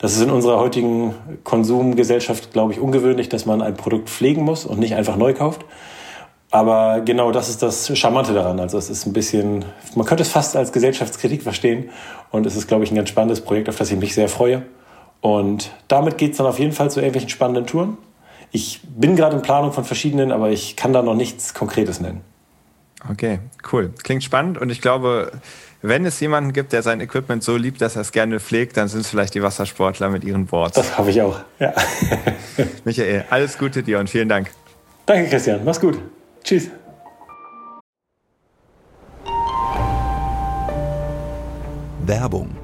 [0.00, 4.64] Das ist in unserer heutigen Konsumgesellschaft, glaube ich, ungewöhnlich, dass man ein Produkt pflegen muss
[4.64, 5.66] und nicht einfach neu kauft.
[6.50, 8.58] Aber genau das ist das Charmante daran.
[8.60, 11.90] Also es ist ein bisschen, man könnte es fast als Gesellschaftskritik verstehen.
[12.30, 14.62] Und es ist, glaube ich, ein ganz spannendes Projekt, auf das ich mich sehr freue.
[15.20, 17.98] Und damit geht es dann auf jeden Fall zu irgendwelchen spannenden Touren.
[18.52, 22.22] Ich bin gerade in Planung von verschiedenen, aber ich kann da noch nichts Konkretes nennen.
[23.08, 23.38] Okay,
[23.70, 23.92] cool.
[24.02, 25.30] Klingt spannend und ich glaube,
[25.82, 28.88] wenn es jemanden gibt, der sein Equipment so liebt, dass er es gerne pflegt, dann
[28.88, 30.74] sind es vielleicht die Wassersportler mit ihren Boards.
[30.74, 31.72] Das hoffe ich auch, ja.
[32.84, 34.50] Michael, alles Gute dir und vielen Dank.
[35.06, 35.60] Danke, Christian.
[35.64, 35.98] Mach's gut.
[36.44, 36.70] Tschüss.
[42.06, 42.59] Werbung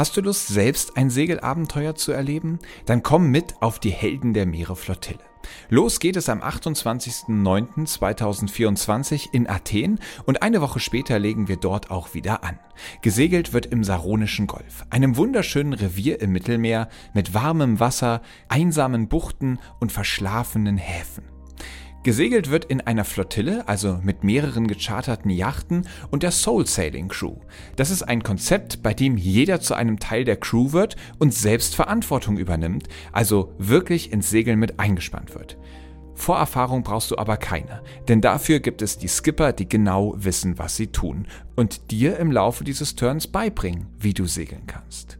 [0.00, 2.58] Hast du Lust, selbst ein Segelabenteuer zu erleben?
[2.86, 5.20] Dann komm mit auf die Helden der Meere Flottille.
[5.68, 12.14] Los geht es am 28.09.2024 in Athen und eine Woche später legen wir dort auch
[12.14, 12.58] wieder an.
[13.02, 19.58] Gesegelt wird im Saronischen Golf, einem wunderschönen Revier im Mittelmeer mit warmem Wasser, einsamen Buchten
[19.80, 21.24] und verschlafenen Häfen.
[22.02, 27.36] Gesegelt wird in einer Flottille, also mit mehreren gecharterten Yachten und der Soul Sailing Crew.
[27.76, 31.74] Das ist ein Konzept, bei dem jeder zu einem Teil der Crew wird und selbst
[31.74, 35.58] Verantwortung übernimmt, also wirklich ins Segeln mit eingespannt wird.
[36.14, 40.76] Vorerfahrung brauchst du aber keine, denn dafür gibt es die Skipper, die genau wissen, was
[40.76, 45.19] sie tun und dir im Laufe dieses Turns beibringen, wie du segeln kannst.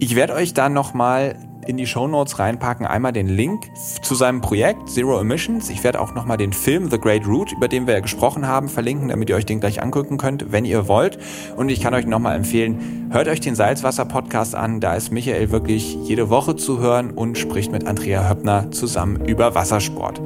[0.00, 1.38] Ich werde euch dann nochmal
[1.68, 2.86] in die Show Notes reinpacken.
[2.86, 3.70] Einmal den Link
[4.02, 5.70] zu seinem Projekt Zero Emissions.
[5.70, 8.68] Ich werde auch nochmal den Film The Great Route, über den wir ja gesprochen haben,
[8.68, 11.18] verlinken, damit ihr euch den gleich angucken könnt, wenn ihr wollt.
[11.56, 14.80] Und ich kann euch nochmal empfehlen, hört euch den Salzwasser-Podcast an.
[14.80, 19.54] Da ist Michael wirklich jede Woche zu hören und spricht mit Andrea Höppner zusammen über
[19.54, 20.20] Wassersport.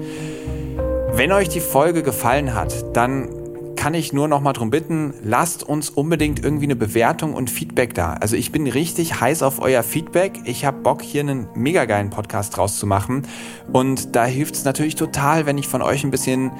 [1.12, 3.28] Wenn euch die Folge gefallen hat, dann
[3.78, 7.94] kann ich nur noch mal darum bitten, lasst uns unbedingt irgendwie eine Bewertung und Feedback
[7.94, 8.14] da.
[8.14, 10.40] Also ich bin richtig heiß auf euer Feedback.
[10.44, 13.22] Ich habe Bock, hier einen mega geilen Podcast draus zu machen.
[13.72, 16.50] Und da hilft es natürlich total, wenn ich von euch ein bisschen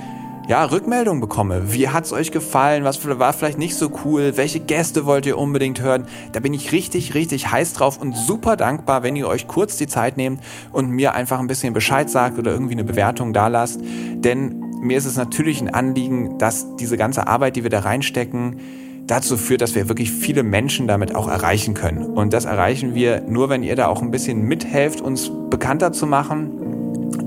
[0.46, 1.72] ja, Rückmeldung bekomme.
[1.72, 2.84] Wie hat's euch gefallen?
[2.84, 4.36] Was war vielleicht nicht so cool?
[4.36, 6.06] Welche Gäste wollt ihr unbedingt hören?
[6.32, 9.88] Da bin ich richtig, richtig heiß drauf und super dankbar, wenn ihr euch kurz die
[9.88, 10.40] Zeit nehmt
[10.72, 13.80] und mir einfach ein bisschen Bescheid sagt oder irgendwie eine Bewertung da lasst.
[14.14, 18.61] Denn mir ist es natürlich ein Anliegen, dass diese ganze Arbeit, die wir da reinstecken,
[19.07, 22.05] dazu führt, dass wir wirklich viele Menschen damit auch erreichen können.
[22.05, 26.07] Und das erreichen wir nur, wenn ihr da auch ein bisschen mithelft, uns bekannter zu
[26.07, 26.68] machen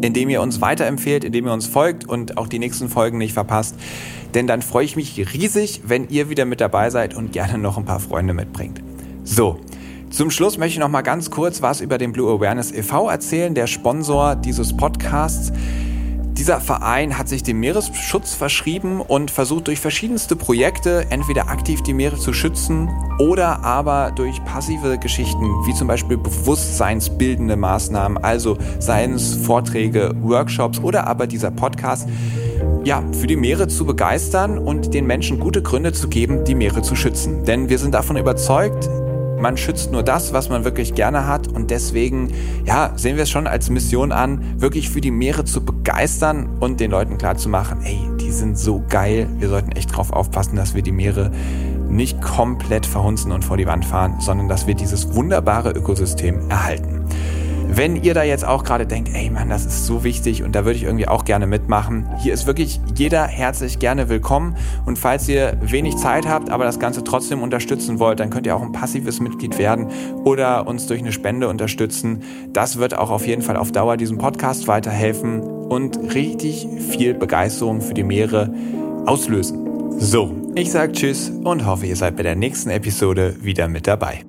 [0.01, 3.75] indem ihr uns weiterempfehlt, indem ihr uns folgt und auch die nächsten Folgen nicht verpasst.
[4.33, 7.77] Denn dann freue ich mich riesig, wenn ihr wieder mit dabei seid und gerne noch
[7.77, 8.81] ein paar Freunde mitbringt.
[9.23, 9.59] So,
[10.09, 13.09] zum Schluss möchte ich noch mal ganz kurz was über den Blue Awareness e.V.
[13.09, 15.51] erzählen, der Sponsor dieses Podcasts.
[16.37, 21.93] Dieser Verein hat sich dem Meeresschutz verschrieben und versucht durch verschiedenste Projekte entweder aktiv die
[21.93, 29.13] Meere zu schützen oder aber durch passive Geschichten, wie zum Beispiel bewusstseinsbildende Maßnahmen, also seien
[29.13, 32.07] es Vorträge, Workshops oder aber dieser Podcast,
[32.85, 36.81] ja, für die Meere zu begeistern und den Menschen gute Gründe zu geben, die Meere
[36.81, 37.43] zu schützen.
[37.45, 38.89] Denn wir sind davon überzeugt,
[39.41, 42.31] man schützt nur das, was man wirklich gerne hat und deswegen,
[42.63, 46.79] ja, sehen wir es schon als Mission an, wirklich für die Meere zu begeistern und
[46.79, 50.83] den Leuten klarzumachen, ey, die sind so geil, wir sollten echt drauf aufpassen, dass wir
[50.83, 51.31] die Meere
[51.89, 57.03] nicht komplett verhunzen und vor die Wand fahren, sondern dass wir dieses wunderbare Ökosystem erhalten.
[57.73, 60.65] Wenn ihr da jetzt auch gerade denkt, ey Mann, das ist so wichtig und da
[60.65, 64.57] würde ich irgendwie auch gerne mitmachen, hier ist wirklich jeder herzlich gerne willkommen.
[64.85, 68.57] Und falls ihr wenig Zeit habt, aber das Ganze trotzdem unterstützen wollt, dann könnt ihr
[68.57, 69.87] auch ein passives Mitglied werden
[70.25, 72.23] oder uns durch eine Spende unterstützen.
[72.51, 77.79] Das wird auch auf jeden Fall auf Dauer diesem Podcast weiterhelfen und richtig viel Begeisterung
[77.79, 78.53] für die Meere
[79.05, 79.97] auslösen.
[79.97, 84.25] So, ich sage Tschüss und hoffe, ihr seid bei der nächsten Episode wieder mit dabei.